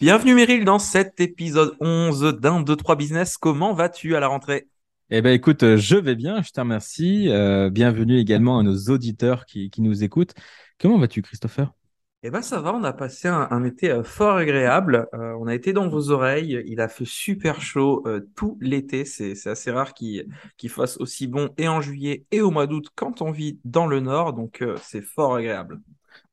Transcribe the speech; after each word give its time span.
Bienvenue 0.00 0.36
Meryl 0.36 0.64
dans 0.64 0.78
cet 0.78 1.20
épisode 1.20 1.76
11 1.80 2.38
d'un 2.40 2.60
2, 2.60 2.76
3 2.76 2.94
Business. 2.94 3.36
Comment 3.36 3.74
vas-tu 3.74 4.14
à 4.14 4.20
la 4.20 4.28
rentrée? 4.28 4.68
Eh 5.10 5.22
ben 5.22 5.32
écoute, 5.32 5.64
euh, 5.64 5.76
je 5.76 5.96
vais 5.96 6.14
bien, 6.14 6.40
je 6.40 6.52
te 6.52 6.60
remercie. 6.60 7.28
Euh, 7.28 7.68
bienvenue 7.68 8.16
également 8.16 8.60
à 8.60 8.62
nos 8.62 8.76
auditeurs 8.90 9.44
qui, 9.44 9.70
qui 9.70 9.82
nous 9.82 10.04
écoutent. 10.04 10.34
Comment 10.78 10.98
vas-tu 10.98 11.20
Christopher? 11.20 11.72
Eh 12.24 12.30
ben 12.30 12.42
ça 12.42 12.60
va, 12.60 12.74
on 12.74 12.82
a 12.82 12.92
passé 12.92 13.28
un, 13.28 13.46
un 13.50 13.64
été 13.64 13.90
euh, 13.90 14.02
fort 14.04 14.36
agréable. 14.36 15.08
Euh, 15.14 15.36
on 15.40 15.46
a 15.46 15.54
été 15.54 15.72
dans 15.72 15.88
vos 15.88 16.10
oreilles, 16.10 16.62
il 16.66 16.80
a 16.80 16.88
fait 16.88 17.04
super 17.04 17.60
chaud 17.60 18.02
euh, 18.06 18.28
tout 18.34 18.56
l'été. 18.60 19.04
C'est 19.04 19.36
c'est 19.36 19.50
assez 19.50 19.70
rare 19.70 19.94
qu'il 19.94 20.26
fasse 20.68 20.96
aussi 20.98 21.28
bon 21.28 21.50
et 21.58 21.68
en 21.68 21.80
juillet 21.80 22.24
et 22.32 22.40
au 22.40 22.50
mois 22.50 22.66
d'août 22.66 22.88
quand 22.96 23.22
on 23.22 23.30
vit 23.30 23.60
dans 23.64 23.86
le 23.86 24.00
nord. 24.00 24.32
Donc 24.32 24.64
c'est 24.82 25.02
fort 25.02 25.36
agréable. 25.36 25.80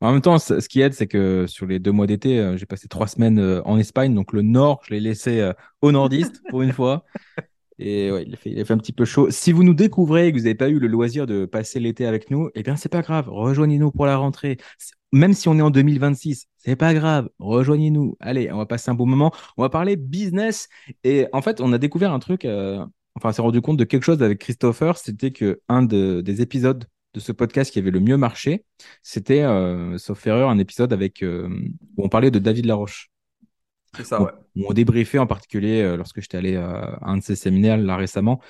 En 0.01 0.11
même 0.11 0.21
temps, 0.21 0.37
ce 0.37 0.67
qui 0.67 0.81
aide, 0.81 0.93
c'est 0.93 1.07
que 1.07 1.45
sur 1.47 1.65
les 1.65 1.79
deux 1.79 1.91
mois 1.91 2.07
d'été, 2.07 2.39
euh, 2.39 2.57
j'ai 2.57 2.65
passé 2.65 2.87
trois 2.87 3.07
semaines 3.07 3.39
euh, 3.39 3.61
en 3.65 3.77
Espagne. 3.77 4.13
Donc 4.13 4.33
le 4.33 4.41
nord, 4.41 4.81
je 4.87 4.93
l'ai 4.93 4.99
laissé 4.99 5.39
euh, 5.41 5.53
au 5.81 5.91
nordiste 5.91 6.41
pour 6.49 6.61
une 6.61 6.73
fois. 6.73 7.05
Et 7.77 8.11
ouais, 8.11 8.23
il 8.25 8.33
a 8.61 8.65
fait, 8.65 8.71
un 8.71 8.77
petit 8.77 8.93
peu 8.93 9.05
chaud. 9.05 9.29
Si 9.31 9.51
vous 9.51 9.63
nous 9.63 9.73
découvrez 9.73 10.27
et 10.27 10.31
que 10.31 10.37
vous 10.37 10.43
n'avez 10.43 10.55
pas 10.55 10.69
eu 10.69 10.79
le 10.79 10.87
loisir 10.87 11.25
de 11.27 11.45
passer 11.45 11.79
l'été 11.79 12.05
avec 12.05 12.31
nous, 12.31 12.49
eh 12.55 12.63
bien, 12.63 12.75
c'est 12.77 12.89
pas 12.89 13.01
grave. 13.01 13.27
Rejoignez-nous 13.29 13.91
pour 13.91 14.05
la 14.05 14.15
rentrée. 14.17 14.57
Même 15.11 15.33
si 15.33 15.47
on 15.49 15.57
est 15.57 15.61
en 15.61 15.71
2026, 15.71 16.47
c'est 16.57 16.75
pas 16.75 16.93
grave. 16.93 17.29
Rejoignez-nous. 17.39 18.15
Allez, 18.19 18.51
on 18.51 18.57
va 18.57 18.65
passer 18.65 18.91
un 18.91 18.95
bon 18.95 19.05
moment. 19.05 19.33
On 19.57 19.61
va 19.61 19.69
parler 19.69 19.95
business. 19.97 20.69
Et 21.03 21.27
en 21.33 21.41
fait, 21.41 21.59
on 21.61 21.73
a 21.73 21.77
découvert 21.77 22.13
un 22.13 22.19
truc. 22.19 22.45
enfin, 22.45 23.29
on 23.29 23.31
s'est 23.33 23.41
rendu 23.41 23.61
compte 23.61 23.77
de 23.77 23.83
quelque 23.83 24.03
chose 24.03 24.21
avec 24.23 24.39
Christopher. 24.39 24.97
C'était 24.97 25.31
que 25.31 25.61
un 25.67 25.83
de- 25.83 26.21
des 26.21 26.41
épisodes 26.41 26.85
de 27.15 27.19
ce 27.21 27.31
podcast 27.31 27.71
qui 27.71 27.79
avait 27.79 27.91
le 27.91 28.01
mieux 28.01 28.17
marché, 28.17 28.65
c'était, 29.01 29.41
euh, 29.41 29.97
sauf 29.97 30.27
erreur, 30.27 30.49
un 30.49 30.59
épisode 30.59 30.91
avec 30.93 31.23
euh, 31.23 31.47
où 31.97 32.03
on 32.05 32.09
parlait 32.09 32.29
de 32.29 32.39
David 32.39 32.65
Laroche 32.65 33.09
C'est 33.95 34.03
ça, 34.03 34.21
ouais. 34.21 34.31
on 34.57 34.73
débriefait 34.73 35.17
en 35.17 35.25
particulier 35.25 35.81
euh, 35.81 35.95
lorsque 35.95 36.19
j'étais 36.21 36.37
allé 36.37 36.57
à 36.57 36.99
un 37.01 37.17
de 37.17 37.23
ces 37.23 37.37
séminaires 37.37 37.77
là 37.77 37.95
récemment. 37.95 38.41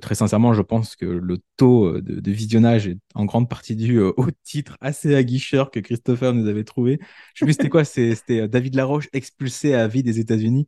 Très 0.00 0.14
sincèrement, 0.14 0.54
je 0.54 0.62
pense 0.62 0.96
que 0.96 1.04
le 1.04 1.38
taux 1.56 2.00
de, 2.00 2.20
de 2.20 2.30
visionnage 2.32 2.88
est 2.88 2.98
en 3.14 3.26
grande 3.26 3.48
partie 3.48 3.76
dû 3.76 4.00
au 4.00 4.26
titre 4.42 4.76
assez 4.80 5.14
aguicheur 5.14 5.70
que 5.70 5.78
Christopher 5.78 6.32
nous 6.32 6.48
avait 6.48 6.64
trouvé. 6.64 6.98
Je 7.34 7.40
sais 7.40 7.44
plus 7.44 7.52
c'était 7.52 7.68
quoi, 7.68 7.84
c'était 7.84 8.48
David 8.48 8.74
Laroche 8.74 9.08
expulsé 9.12 9.74
à 9.74 9.86
vie 9.86 10.02
des 10.02 10.18
États-Unis. 10.18 10.66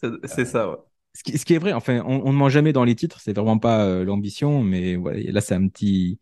C'est 0.00 0.10
c'est 0.24 0.44
ça, 0.44 0.70
ouais. 0.70 0.76
Ce 1.16 1.22
qui, 1.22 1.38
ce 1.38 1.44
qui 1.44 1.54
est 1.54 1.58
vrai, 1.58 1.72
enfin, 1.72 2.02
on, 2.06 2.22
on 2.24 2.32
ne 2.32 2.38
ment 2.38 2.48
jamais 2.48 2.72
dans 2.72 2.82
les 2.82 2.96
titres, 2.96 3.20
c'est 3.20 3.32
vraiment 3.32 3.58
pas 3.58 3.84
euh, 3.84 4.04
l'ambition, 4.04 4.64
mais 4.64 4.96
voilà, 4.96 5.20
là 5.30 5.40
c'est 5.40 5.54
un 5.54 5.68
petit, 5.68 6.18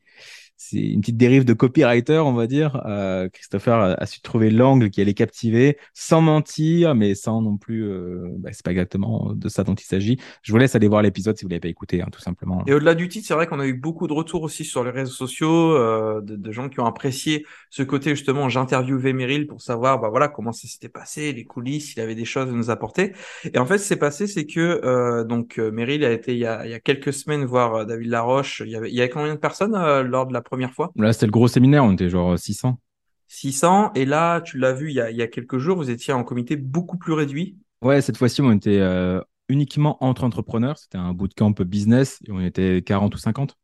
c'est 0.69 0.79
une 0.79 1.01
petite 1.01 1.17
dérive 1.17 1.45
de 1.45 1.53
copywriter, 1.53 2.19
on 2.19 2.33
va 2.33 2.47
dire. 2.47 2.83
Euh, 2.87 3.29
Christopher 3.29 3.97
a, 3.99 4.07
su 4.07 4.21
trouver 4.21 4.51
l'angle 4.51 4.91
qui 4.91 5.01
allait 5.01 5.15
captiver, 5.15 5.79
sans 5.95 6.21
mentir, 6.21 6.95
mais 6.95 7.15
sans 7.15 7.43
non 7.43 7.57
plus, 7.57 7.85
euh, 7.85 8.29
bah, 8.39 8.51
c'est 8.53 8.65
pas 8.65 8.71
exactement 8.71 9.33
de 9.35 9.49
ça 9.49 9.65
dont 9.65 9.75
il 9.75 9.85
s'agit. 9.85 10.19
Je 10.43 10.53
vous 10.53 10.59
laisse 10.59 10.75
aller 10.75 10.89
voir 10.89 11.03
l'épisode 11.03 11.37
si 11.37 11.45
vous 11.45 11.49
l'avez 11.49 11.61
pas 11.61 11.69
écouté, 11.69 12.03
hein, 12.03 12.09
tout 12.13 12.21
simplement. 12.21 12.63
Et 12.67 12.75
au-delà 12.75 12.95
du 12.95 13.09
titre, 13.09 13.27
c'est 13.27 13.35
vrai 13.35 13.47
qu'on 13.47 13.61
a 13.61 13.67
eu 13.67 13.75
beaucoup 13.75 14.07
de 14.07 14.13
retours 14.13 14.42
aussi 14.42 14.64
sur 14.64 14.85
les 14.85 14.91
réseaux 14.91 15.13
sociaux, 15.13 15.77
euh, 15.77 16.20
de, 16.20 16.36
de 16.36 16.53
gens 16.53 16.69
qui 16.69 16.81
ont 16.81 16.86
apprécié 16.86 17.45
ce 17.70 17.83
côté 17.83 18.11
justement. 18.11 18.48
J'interviewais 18.48 19.13
Meryl 19.13 19.47
pour 19.47 19.61
savoir, 19.61 20.01
bah 20.01 20.09
voilà, 20.11 20.29
comment 20.29 20.53
ça 20.53 20.69
s'était 20.69 20.89
passé, 20.89 21.33
les 21.33 21.45
coulisses, 21.45 21.92
s'il 21.92 22.01
avait 22.01 22.15
des 22.15 22.25
choses 22.25 22.48
à 22.48 22.53
nous 22.53 22.70
apporter. 22.70 23.13
Et 23.53 23.59
en 23.59 23.67
fait, 23.67 23.79
ce 23.79 23.83
qui 23.83 23.89
s'est 23.89 23.97
passé, 23.97 24.27
c'est 24.27 24.47
que 24.47 24.81
euh, 24.85 25.25
donc 25.25 25.59
euh, 25.59 25.70
Meryl 25.70 26.05
a 26.05 26.13
été 26.13 26.33
il 26.33 26.39
y 26.39 26.47
a, 26.47 26.65
il 26.65 26.70
y 26.70 26.75
a 26.75 26.81
quelques 26.81 27.13
semaines 27.13 27.45
voir 27.45 27.75
euh, 27.75 27.85
David 27.85 28.09
Laroche. 28.09 28.63
Il 28.65 28.70
y 28.70 28.77
avait, 28.77 28.91
il 28.91 28.95
y 28.95 29.01
avait 29.01 29.11
combien 29.11 29.35
de 29.35 29.39
personnes 29.41 29.73
lors 30.03 30.27
de 30.27 30.33
la 30.33 30.42
première 30.52 30.74
fois? 30.74 30.92
Là, 30.96 31.14
c'était 31.14 31.24
le 31.24 31.33
gros 31.33 31.48
séminaire, 31.48 31.83
on 31.83 31.92
était 31.92 32.11
genre 32.11 32.39
600. 32.39 32.79
600. 33.27 33.92
Et 33.95 34.05
là, 34.05 34.42
tu 34.42 34.58
l'as 34.58 34.74
vu 34.74 34.90
il 34.90 34.95
y 34.95 35.01
a, 35.01 35.11
il 35.11 35.17
y 35.17 35.23
a 35.23 35.27
quelques 35.27 35.57
jours, 35.57 35.79
vous 35.79 35.89
étiez 35.89 36.13
en 36.13 36.24
comité 36.24 36.57
beaucoup 36.57 36.98
plus 36.98 37.14
réduit? 37.14 37.57
Ouais, 37.80 38.02
cette 38.02 38.18
fois-ci, 38.18 38.42
on 38.42 38.52
était 38.52 38.80
euh, 38.80 39.18
uniquement 39.48 39.96
entre 40.05 40.24
entrepreneurs. 40.24 40.77
C'était 40.77 40.98
un 40.98 41.14
bootcamp 41.14 41.55
business 41.64 42.18
et 42.29 42.33
on 42.33 42.41
était 42.41 42.83
40 42.85 43.14
ou 43.14 43.18
50. 43.18 43.57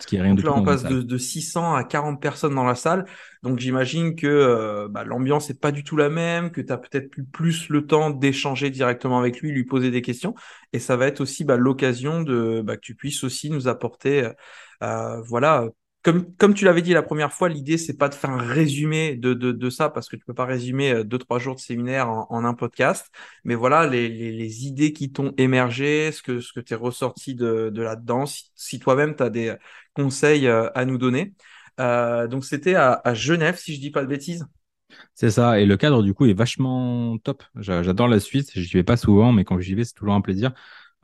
Ce 0.00 0.06
qui 0.06 0.16
est 0.16 0.20
rien 0.20 0.34
Donc 0.34 0.44
là, 0.44 0.52
on 0.54 0.64
passe 0.64 0.82
de, 0.82 1.00
de 1.00 1.18
600 1.18 1.74
à 1.76 1.84
40 1.84 2.20
personnes 2.20 2.54
dans 2.54 2.64
la 2.64 2.74
salle. 2.74 3.06
Donc 3.42 3.60
j'imagine 3.60 4.16
que 4.16 4.26
euh, 4.26 4.88
bah, 4.90 5.04
l'ambiance 5.04 5.48
est 5.50 5.60
pas 5.60 5.70
du 5.70 5.84
tout 5.84 5.96
la 5.96 6.10
même, 6.10 6.50
que 6.50 6.60
tu 6.60 6.72
as 6.72 6.76
peut-être 6.76 7.16
eu 7.16 7.24
plus 7.24 7.70
le 7.70 7.86
temps 7.86 8.10
d'échanger 8.10 8.70
directement 8.70 9.18
avec 9.18 9.40
lui, 9.40 9.52
lui 9.52 9.64
poser 9.64 9.90
des 9.90 10.02
questions. 10.02 10.34
Et 10.74 10.80
ça 10.80 10.96
va 10.96 11.06
être 11.06 11.20
aussi 11.20 11.44
bah, 11.44 11.56
l'occasion 11.56 12.22
de 12.22 12.60
bah, 12.60 12.76
que 12.76 12.82
tu 12.82 12.96
puisses 12.96 13.22
aussi 13.22 13.50
nous 13.50 13.68
apporter, 13.68 14.30
euh, 14.82 15.20
voilà. 15.22 15.68
Comme, 16.04 16.34
comme 16.36 16.54
tu 16.54 16.66
l'avais 16.66 16.82
dit 16.82 16.92
la 16.92 17.02
première 17.02 17.32
fois, 17.32 17.48
l'idée 17.48 17.78
c'est 17.78 17.96
pas 17.96 18.10
de 18.10 18.14
faire 18.14 18.30
un 18.30 18.38
résumé 18.38 19.16
de, 19.16 19.34
de, 19.34 19.52
de 19.52 19.70
ça 19.70 19.88
parce 19.88 20.08
que 20.08 20.16
tu 20.16 20.24
peux 20.26 20.34
pas 20.34 20.44
résumer 20.44 20.92
euh, 20.92 21.04
deux 21.04 21.18
trois 21.18 21.38
jours 21.38 21.54
de 21.56 21.60
séminaire 21.60 22.10
en, 22.10 22.44
un 22.44 22.54
podcast, 22.54 23.10
mais 23.44 23.54
voilà 23.54 23.86
les, 23.88 24.08
les, 24.10 24.30
les 24.32 24.66
idées 24.66 24.92
qui 24.92 25.10
t'ont 25.12 25.32
émergé, 25.38 26.12
ce 26.12 26.22
que 26.22 26.40
ce 26.40 26.52
que 26.52 26.60
t'es 26.60 26.74
ressorti 26.74 27.34
de, 27.34 27.70
de 27.70 27.82
là-dedans. 27.82 28.24
Si, 28.54 28.78
toi-même 28.80 29.16
tu 29.16 29.22
as 29.22 29.30
des 29.30 29.54
conseils 29.94 30.46
euh, 30.46 30.68
à 30.74 30.84
nous 30.84 30.98
donner. 30.98 31.34
Euh, 31.80 32.28
donc 32.28 32.44
c'était 32.44 32.74
à, 32.74 33.00
à 33.04 33.14
Genève, 33.14 33.56
si 33.58 33.74
je 33.74 33.80
dis 33.80 33.90
pas 33.90 34.02
de 34.02 34.08
bêtises. 34.08 34.46
C'est 35.14 35.30
ça, 35.30 35.60
et 35.60 35.66
le 35.66 35.76
cadre 35.76 36.02
du 36.02 36.14
coup 36.14 36.26
est 36.26 36.32
vachement 36.34 37.18
top. 37.18 37.42
J'a- 37.56 37.82
J'adore 37.82 38.08
la 38.08 38.20
Suisse, 38.20 38.50
j'y 38.54 38.72
vais 38.74 38.84
pas 38.84 38.96
souvent, 38.96 39.32
mais 39.32 39.44
quand 39.44 39.58
j'y 39.60 39.74
vais, 39.74 39.84
c'est 39.84 39.94
toujours 39.94 40.14
un 40.14 40.20
plaisir. 40.20 40.52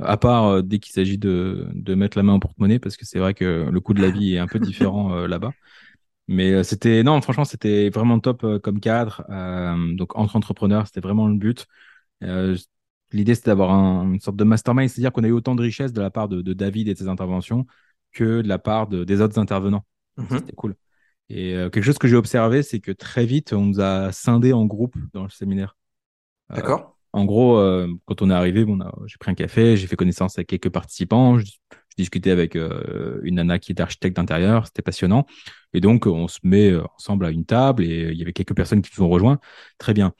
À 0.02 0.16
part 0.16 0.46
euh, 0.46 0.62
dès 0.62 0.78
qu'il 0.78 0.92
s'agit 0.92 1.18
de, 1.18 1.68
de 1.74 1.94
mettre 1.94 2.16
la 2.18 2.22
main 2.22 2.34
au 2.34 2.40
porte-monnaie, 2.40 2.78
parce 2.78 2.96
que 2.96 3.04
c'est 3.06 3.18
vrai 3.18 3.34
que 3.34 3.68
le 3.70 3.80
coût 3.80 3.94
de 3.94 4.00
la 4.02 4.10
vie 4.10 4.34
est 4.34 4.38
un 4.38 4.48
peu 4.48 4.60
différent 4.60 5.14
euh, 5.14 5.26
là-bas. 5.28 5.54
Mais 6.28 6.52
euh, 6.52 6.62
c'était, 6.64 7.02
non, 7.02 7.20
franchement, 7.22 7.44
c'était 7.46 7.90
vraiment 7.90 8.20
top 8.20 8.46
comme 8.62 8.80
cadre. 8.80 9.24
Donc 9.96 10.16
entre 10.16 10.36
entrepreneurs, 10.36 10.86
c'était 10.86 11.00
vraiment 11.00 11.28
le 11.28 11.36
but. 11.36 11.66
L'idée, 13.12 13.34
c'était 13.34 13.50
d'avoir 13.50 13.72
un- 13.72 14.12
une 14.12 14.20
sorte 14.20 14.36
de 14.36 14.44
mastermind, 14.44 14.88
c'est-à-dire 14.88 15.12
qu'on 15.12 15.24
a 15.24 15.28
eu 15.28 15.32
autant 15.32 15.54
de 15.56 15.62
richesse 15.62 15.92
de 15.92 16.00
la 16.00 16.10
part 16.10 16.28
de, 16.28 16.42
de 16.42 16.52
David 16.52 16.88
et 16.88 16.94
de 16.94 16.98
ses 16.98 17.08
interventions 17.08 17.66
que 18.12 18.40
de 18.42 18.48
la 18.48 18.58
part 18.58 18.86
de- 18.88 19.04
des 19.04 19.20
autres 19.20 19.38
intervenants. 19.38 19.84
Mhm. 20.16 20.38
c'était 20.38 20.52
cool. 20.56 20.76
Et 21.30 21.54
euh, 21.56 21.70
quelque 21.70 21.84
chose 21.84 21.98
que 21.98 22.08
j'ai 22.08 22.16
observé, 22.16 22.62
c'est 22.64 22.80
que 22.80 22.92
très 22.92 23.26
vite, 23.26 23.52
on 23.54 23.62
nous 23.66 23.80
a 23.80 24.12
scindés 24.12 24.52
en 24.52 24.66
groupes 24.66 24.96
dans 25.14 25.24
le 25.24 25.30
séminaire. 25.30 25.76
D'accord. 26.50 26.96
En 27.12 27.24
gros, 27.24 27.58
euh, 27.58 27.88
quand 28.06 28.22
on 28.22 28.30
est 28.30 28.34
arrivé, 28.34 28.64
bon, 28.64 28.78
j'ai 29.06 29.16
pris 29.18 29.30
un 29.30 29.34
café, 29.34 29.76
j'ai 29.76 29.86
fait 29.86 29.96
connaissance 29.96 30.38
avec 30.38 30.48
quelques 30.48 30.70
participants, 30.70 31.38
je, 31.38 31.46
discutais 31.96 32.30
avec 32.30 32.56
euh, 32.56 33.20
une 33.24 33.34
nana 33.34 33.58
qui 33.58 33.72
était 33.72 33.82
architecte 33.82 34.16
d'intérieur, 34.16 34.66
c'était 34.66 34.80
passionnant. 34.80 35.26
Et 35.74 35.80
donc, 35.80 36.06
on 36.06 36.28
se 36.28 36.38
met 36.44 36.70
euh, 36.70 36.82
ensemble 36.96 37.26
à 37.26 37.30
une 37.30 37.44
table 37.44 37.84
et 37.84 38.10
il 38.10 38.16
y 38.16 38.22
avait 38.22 38.32
quelques 38.32 38.54
personnes 38.54 38.80
qui 38.80 38.90
nous 38.96 39.04
ont 39.04 39.10
rejoints. 39.10 39.38
Très 39.78 39.94
bien. 39.94 40.14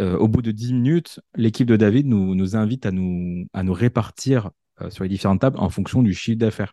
Au 0.00 0.28
bout 0.28 0.40
de 0.40 0.50
10 0.50 0.72
minutes, 0.72 1.20
l'équipe 1.34 1.66
de 1.66 1.76
David 1.76 2.06
nous, 2.06 2.56
invite 2.56 2.86
à 2.86 2.90
nous, 2.90 3.46
répartir 3.54 4.50
sur 4.88 5.04
les 5.04 5.10
différentes 5.10 5.42
tables 5.42 5.58
en 5.58 5.68
fonction 5.68 6.02
du 6.02 6.14
chiffre 6.14 6.38
d'affaires. 6.38 6.72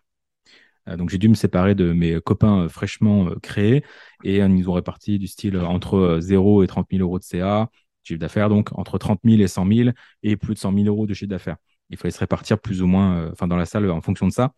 Donc, 0.96 1.10
j'ai 1.10 1.18
dû 1.18 1.28
me 1.28 1.34
séparer 1.34 1.74
de 1.74 1.92
mes 1.92 2.18
copains 2.22 2.70
fraîchement 2.70 3.28
créés 3.42 3.84
et 4.24 4.38
ils 4.38 4.70
ont 4.70 4.72
réparti 4.72 5.18
du 5.18 5.26
style 5.26 5.58
entre 5.58 5.94
euh, 5.94 6.20
0 6.20 6.62
et 6.62 6.66
30 6.66 6.86
000 6.90 7.02
euros 7.02 7.18
de 7.18 7.24
CA, 7.24 7.70
chiffre 8.08 8.20
d'affaires, 8.20 8.48
donc 8.48 8.76
entre 8.78 8.98
30 8.98 9.20
000 9.24 9.40
et 9.40 9.48
100 9.48 9.66
000 9.66 9.90
et 10.22 10.36
plus 10.36 10.54
de 10.54 10.58
100 10.58 10.72
000 10.74 10.86
euros 10.86 11.06
de 11.06 11.14
chiffre 11.14 11.30
d'affaires. 11.30 11.56
Il 11.90 11.96
fallait 11.96 12.12
se 12.12 12.18
répartir 12.18 12.58
plus 12.58 12.82
ou 12.82 12.86
moins, 12.86 13.18
euh, 13.18 13.30
enfin, 13.32 13.48
dans 13.48 13.56
la 13.56 13.66
salle 13.66 13.90
en 13.90 14.00
fonction 14.00 14.26
de 14.26 14.32
ça. 14.32 14.52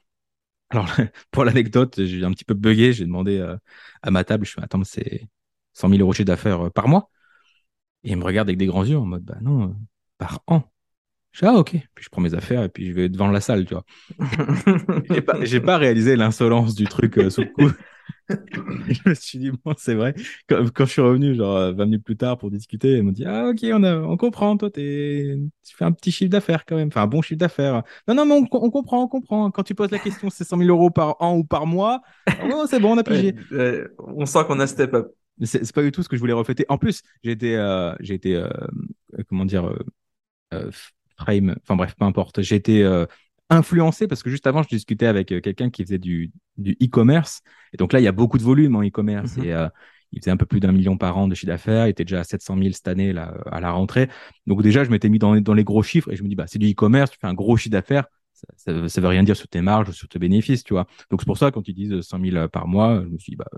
Alors, 0.71 0.87
pour 1.31 1.45
l'anecdote, 1.45 2.05
j'ai 2.05 2.25
un 2.25 2.33
petit 2.33 2.45
peu 2.45 2.55
bugué. 2.55 2.93
J'ai 2.93 3.05
demandé 3.05 3.39
euh, 3.39 3.57
à 4.03 4.11
ma 4.11 4.25
table, 4.25 4.47
je 4.47 4.53
fais, 4.53 4.63
attends, 4.63 4.83
c'est 4.85 5.29
100 5.75 5.89
000 5.89 6.01
euros 6.01 6.13
de 6.13 6.17
chiffre 6.17 6.27
d'affaires 6.27 6.67
euh, 6.67 6.71
par 6.71 6.89
mois? 6.89 7.11
Et 8.05 8.13
il 8.13 8.17
me 8.17 8.25
regarde 8.25 8.49
avec 8.49 8.59
des 8.59 8.67
grands 8.67 8.85
yeux 8.85 8.99
en 8.99 9.05
mode, 9.05 9.25
bah 9.25 9.39
non, 9.43 9.65
euh, 9.65 9.75
par 10.19 10.41
an. 10.47 10.63
Je 11.33 11.45
ah, 11.47 11.53
ok. 11.53 11.77
Puis 11.95 12.05
je 12.05 12.09
prends 12.09 12.21
mes 12.21 12.35
affaires 12.35 12.65
et 12.65 12.69
puis 12.69 12.87
je 12.87 12.93
vais 12.93 13.09
devant 13.09 13.29
la 13.29 13.41
salle, 13.41 13.65
tu 13.65 13.75
vois. 13.75 13.85
J'ai 15.43 15.61
pas, 15.61 15.77
réalisé 15.77 16.17
l'insolence 16.17 16.75
du 16.75 16.87
truc 16.87 17.19
euh, 17.19 17.31
sous 17.31 17.43
le 17.43 17.47
coup. 17.49 17.71
je 18.89 19.09
me 19.09 19.15
suis 19.15 19.39
dit, 19.39 19.51
bon, 19.51 19.75
c'est 19.79 19.95
vrai. 19.95 20.15
Quand, 20.49 20.65
quand 20.73 20.85
je 20.85 20.91
suis 20.93 21.01
revenu, 21.03 21.35
genre 21.35 21.57
euh, 21.57 21.73
20 21.73 21.85
minutes 21.87 22.05
plus 22.05 22.17
tard 22.17 22.39
pour 22.39 22.51
discuter, 22.51 22.97
ils 22.99 23.03
m'ont 23.03 23.13
dit, 23.13 23.25
ah, 23.27 23.49
ok, 23.49 23.59
on, 23.73 23.83
a, 23.83 23.97
on 23.97 24.17
comprend, 24.17 24.57
toi, 24.57 24.71
tu 24.71 25.51
fais 25.65 25.85
un 25.85 25.93
petit 25.93 26.13
chiffre 26.13 26.31
d'affaires 26.31 26.65
quand 26.67 26.77
même, 26.77 26.89
enfin, 26.89 27.03
un 27.03 27.07
bon 27.07 27.23
chiffre 27.23 27.39
d'affaires. 27.39 27.83
Non, 28.09 28.15
non, 28.15 28.27
mais 28.27 28.35
on, 28.35 28.47
on 28.53 28.71
comprend, 28.71 29.03
on 29.05 29.09
comprend. 29.09 29.51
Quand 29.51 29.63
tu 29.63 29.75
poses 29.75 29.91
la 29.91 29.99
question, 29.99 30.31
c'est 30.31 30.45
100 30.45 30.57
000 30.57 30.71
euros 30.71 30.91
par 30.91 31.17
an 31.21 31.37
ou 31.37 31.45
par 31.45 31.67
mois. 31.67 32.01
Oh, 32.43 32.65
c'est 32.69 32.81
bon, 32.81 32.95
on 32.95 32.99
a 32.99 33.05
pigé. 33.05 33.35
Ouais, 33.51 33.57
euh, 33.57 33.89
on 33.99 34.27
sent 34.27 34.41
qu'on 34.47 34.61
a 34.61 34.67
step 34.67 34.95
up. 34.95 35.13
C'est 35.43 35.73
pas 35.73 35.83
du 35.83 35.91
tout 35.91 36.03
ce 36.03 36.09
que 36.09 36.17
je 36.17 36.21
voulais 36.21 36.33
refléter. 36.35 36.67
En 36.69 36.77
plus, 36.77 37.03
j'ai 37.23 37.31
été, 37.33 37.57
euh, 37.57 37.95
j'ai 38.01 38.15
été 38.15 38.37
euh, 38.37 38.49
comment 39.29 39.45
dire, 39.45 39.67
euh, 39.67 39.79
euh, 40.55 40.71
frame. 41.19 41.57
Enfin 41.63 41.77
bref, 41.77 41.95
peu 41.99 42.05
importe. 42.05 42.43
J'ai 42.43 42.57
été 42.57 42.83
euh, 42.85 43.07
influencé 43.51 44.07
parce 44.09 44.23
que 44.23 44.31
juste 44.31 44.47
avant, 44.47 44.63
je 44.63 44.69
discutais 44.69 45.07
avec 45.07 45.33
euh, 45.33 45.41
quelqu'un 45.41 45.71
qui 45.71 45.83
faisait 45.85 45.99
du, 45.99 46.31
du 46.57 46.77
e-commerce. 46.83 47.43
Et 47.73 47.77
donc 47.77 47.93
là, 47.93 48.01
il 48.01 48.05
y 48.05 48.09
a 48.09 48.13
beaucoup 48.13 48.39
de 48.39 48.43
volume 48.43 48.77
en 48.77 48.83
e-commerce. 48.83 49.37
Mhm. 49.37 49.45
Et 49.45 49.53
euh, 49.53 49.69
il 50.13 50.21
faisait 50.21 50.31
un 50.31 50.37
peu 50.37 50.47
plus 50.47 50.61
d'un 50.61 50.73
million 50.73 50.97
par 50.97 51.17
an 51.19 51.29
de 51.29 51.35
chiffre 51.35 51.49
d'affaires. 51.53 51.87
Il 51.87 51.91
était 51.91 52.05
déjà 52.05 52.21
à 52.21 52.25
700 52.25 52.57
000 52.57 52.73
cette 52.75 52.89
année 52.89 53.13
là, 53.13 53.35
à 53.51 53.61
la 53.61 53.71
rentrée. 53.71 54.09
Donc 54.47 54.63
déjà, 54.63 54.85
je 54.85 54.91
m'étais 54.91 55.09
mis 55.09 55.19
dans, 55.19 55.41
dans 55.41 55.55
les 55.55 55.65
gros 55.65 55.83
chiffres 55.83 56.11
et 56.13 56.17
je 56.17 56.23
me 56.23 56.29
dis, 56.29 56.35
bah, 56.35 56.47
c'est 56.49 56.59
du 56.59 56.71
e-commerce, 56.71 57.11
tu 57.11 57.19
fais 57.21 57.27
un 57.29 57.35
gros 57.35 57.57
chiffre 57.57 57.73
d'affaires. 57.73 58.07
Ça, 58.57 58.73
veut 58.73 59.09
rien 59.09 59.23
dire 59.23 59.37
sur 59.37 59.49
tes 59.49 59.61
marges 59.61 59.91
ou 59.91 59.93
sur 59.93 60.09
tes 60.09 60.19
bénéfices, 60.19 60.65
tu 60.65 60.73
vois. 60.73 60.87
Donc 61.11 61.21
c'est 61.21 61.27
pour 61.27 61.37
ça, 61.39 61.51
quand 61.51 61.69
ils 61.69 61.75
disent 61.75 62.01
100 62.01 62.19
000 62.19 62.49
par 62.49 62.67
mois, 62.67 63.03
je 63.05 63.09
me 63.09 63.19
suis 63.19 63.33
dit, 63.33 63.37
bah, 63.37 63.49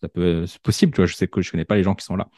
ça 0.00 0.08
peut, 0.08 0.46
c'est 0.46 0.60
possible, 0.60 0.92
tu 0.92 0.96
vois. 0.96 1.06
Je 1.06 1.14
sais 1.14 1.26
que 1.26 1.40
je 1.40 1.50
connais 1.50 1.64
pas 1.64 1.76
les 1.76 1.82
gens 1.82 1.94
qui 1.94 2.04
sont 2.04 2.16
là. 2.16 2.28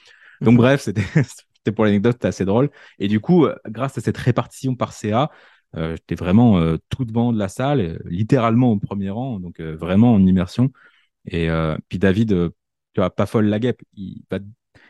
Donc 0.42 0.54
Mhm. 0.54 0.58
bref, 0.58 0.80
c'était 0.82 1.02
c'était 1.24 1.72
pour 1.72 1.84
l'anecdote, 1.84 2.14
c'était 2.14 2.28
assez 2.28 2.44
drôle. 2.44 2.70
Et 2.98 3.08
du 3.08 3.20
coup, 3.20 3.46
euh, 3.46 3.56
grâce 3.68 3.98
à 3.98 4.00
cette 4.00 4.16
répartition 4.16 4.74
par 4.76 4.92
CA, 4.92 5.30
j'étais 5.76 6.14
vraiment 6.14 6.58
euh, 6.58 6.76
tout 6.88 7.04
devant 7.04 7.32
de 7.32 7.38
la 7.38 7.48
salle, 7.48 7.80
euh, 7.80 7.98
littéralement 8.06 8.72
au 8.72 8.78
premier 8.78 9.10
rang, 9.10 9.38
donc 9.40 9.60
euh, 9.60 9.76
vraiment 9.76 10.14
en 10.14 10.26
immersion. 10.26 10.72
Et 11.26 11.50
euh, 11.50 11.76
puis 11.88 11.98
David, 11.98 12.32
euh, 12.32 12.50
tu 12.94 13.00
vois, 13.00 13.10
pas 13.14 13.26
folle 13.26 13.46
la 13.46 13.58
guêpe, 13.58 13.82
il 13.94 14.22
va, 14.30 14.38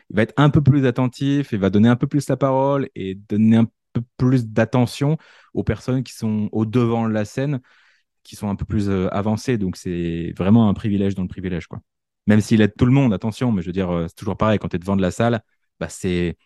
il 0.09 0.15
va 0.15 0.21
être 0.23 0.33
un 0.37 0.49
peu 0.49 0.61
plus 0.61 0.85
attentif, 0.85 1.51
il 1.51 1.59
va 1.59 1.69
donner 1.69 1.89
un 1.89 1.95
peu 1.95 2.07
plus 2.07 2.29
la 2.29 2.37
parole 2.37 2.89
et 2.95 3.15
donner 3.15 3.57
un 3.57 3.67
peu 3.93 4.01
plus 4.17 4.47
d'attention 4.47 5.17
aux 5.53 5.63
personnes 5.63 6.03
qui 6.03 6.13
sont 6.13 6.49
au 6.51 6.65
devant 6.65 7.07
de 7.07 7.13
la 7.13 7.25
scène, 7.25 7.59
qui 8.23 8.35
sont 8.35 8.49
un 8.49 8.55
peu 8.55 8.65
plus 8.65 8.89
euh, 8.89 9.07
avancées. 9.13 9.57
Donc 9.57 9.75
c'est 9.75 10.33
vraiment 10.37 10.69
un 10.69 10.73
privilège 10.73 11.15
dans 11.15 11.23
le 11.23 11.27
privilège, 11.27 11.67
quoi. 11.67 11.79
Même 12.27 12.41
s'il 12.41 12.61
aide 12.61 12.73
tout 12.77 12.85
le 12.85 12.91
monde, 12.91 13.13
attention, 13.13 13.51
mais 13.51 13.61
je 13.63 13.67
veux 13.67 13.73
dire, 13.73 13.89
euh, 13.89 14.05
c'est 14.07 14.15
toujours 14.15 14.37
pareil, 14.37 14.59
quand 14.59 14.69
tu 14.69 14.75
es 14.75 14.79
devant 14.79 14.95
de 14.95 15.01
la 15.01 15.11
salle, 15.11 15.41
bah 15.79 15.89
c'est 15.89 16.37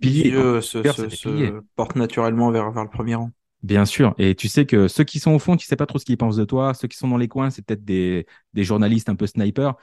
piliers. 0.00 0.30
yeux 0.30 0.56
hein. 0.56 0.60
se, 0.60 0.82
se, 0.82 1.08
se 1.08 1.60
portent 1.76 1.96
naturellement 1.96 2.50
vers, 2.50 2.70
vers 2.72 2.82
le 2.82 2.90
premier 2.90 3.14
rang. 3.14 3.30
Bien 3.62 3.84
sûr. 3.84 4.14
Et 4.18 4.34
tu 4.34 4.48
sais 4.48 4.66
que 4.66 4.88
ceux 4.88 5.04
qui 5.04 5.20
sont 5.20 5.30
au 5.30 5.38
fond, 5.38 5.56
tu 5.56 5.66
sais 5.66 5.76
pas 5.76 5.86
trop 5.86 5.98
ce 5.98 6.04
qu'ils 6.04 6.16
pensent 6.18 6.36
de 6.36 6.44
toi. 6.44 6.74
Ceux 6.74 6.88
qui 6.88 6.96
sont 6.96 7.06
dans 7.06 7.16
les 7.16 7.28
coins, 7.28 7.50
c'est 7.50 7.62
peut-être 7.64 7.84
des, 7.84 8.26
des 8.54 8.64
journalistes 8.64 9.08
un 9.08 9.14
peu 9.14 9.26
snipers. 9.26 9.74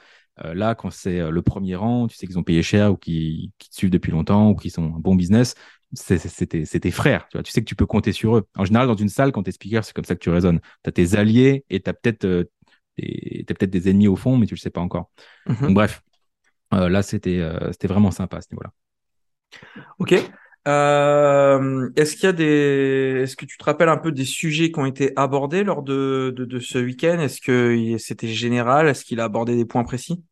Euh, 0.44 0.52
là, 0.54 0.74
quand 0.74 0.90
c'est 0.90 1.18
euh, 1.20 1.30
le 1.30 1.40
premier 1.42 1.76
rang, 1.76 2.06
tu 2.06 2.16
sais 2.16 2.26
qu'ils 2.26 2.38
ont 2.38 2.42
payé 2.42 2.62
cher 2.62 2.92
ou 2.92 2.96
qui, 2.96 3.52
qui 3.58 3.70
te 3.70 3.74
suivent 3.74 3.90
depuis 3.90 4.12
longtemps 4.12 4.50
ou 4.50 4.54
qui 4.54 4.68
sont 4.68 4.84
un 4.84 4.98
bon 4.98 5.14
business. 5.14 5.54
C'est 5.94 6.18
tes, 6.46 6.90
frères. 6.90 7.26
Tu 7.28 7.38
vois, 7.38 7.42
tu 7.42 7.50
sais 7.52 7.62
que 7.62 7.66
tu 7.68 7.74
peux 7.74 7.86
compter 7.86 8.12
sur 8.12 8.36
eux. 8.36 8.46
En 8.56 8.64
général, 8.66 8.86
dans 8.86 8.94
une 8.94 9.08
salle, 9.08 9.32
quand 9.32 9.42
tu 9.42 9.48
es 9.48 9.52
speaker, 9.52 9.82
c'est 9.84 9.94
comme 9.94 10.04
ça 10.04 10.14
que 10.14 10.20
tu 10.20 10.30
raisonnes. 10.30 10.60
Tu 10.84 10.88
as 10.88 10.92
tes 10.92 11.14
alliés 11.16 11.64
et 11.70 11.80
tu 11.80 11.88
as 11.88 11.94
peut-être 11.94 12.24
euh, 12.26 12.44
des, 12.98 13.44
peut-être 13.48 13.70
des 13.70 13.88
ennemis 13.88 14.08
au 14.08 14.16
fond, 14.16 14.36
mais 14.36 14.46
tu 14.46 14.54
le 14.54 14.60
sais 14.60 14.70
pas 14.70 14.82
encore. 14.82 15.10
Donc, 15.46 15.70
Mhm. 15.70 15.74
bref, 15.74 16.02
euh, 16.74 16.88
là, 16.88 17.02
c'était 17.02 17.42
c'était 17.72 17.88
vraiment 17.88 18.10
sympa 18.10 18.38
à 18.38 18.40
ce 18.42 18.48
niveau-là. 18.52 18.72
Ok. 19.98 20.12
Euh, 20.68 21.90
est-ce 21.96 22.14
qu'il 22.14 22.24
y 22.24 22.26
a 22.26 22.32
des, 22.32 23.20
est-ce 23.22 23.36
que 23.36 23.46
tu 23.46 23.56
te 23.56 23.64
rappelles 23.64 23.88
un 23.88 23.96
peu 23.96 24.12
des 24.12 24.24
sujets 24.24 24.70
qui 24.70 24.78
ont 24.78 24.86
été 24.86 25.12
abordés 25.16 25.64
lors 25.64 25.82
de, 25.82 26.34
de, 26.36 26.58
ce 26.58 26.78
week-end? 26.78 27.18
Est-ce 27.18 27.40
que 27.40 27.96
c'était 27.98 28.28
général? 28.28 28.88
Est-ce 28.88 29.04
qu'il 29.04 29.20
a 29.20 29.24
abordé 29.24 29.56
des 29.56 29.64
points 29.64 29.84
précis? 29.84 30.22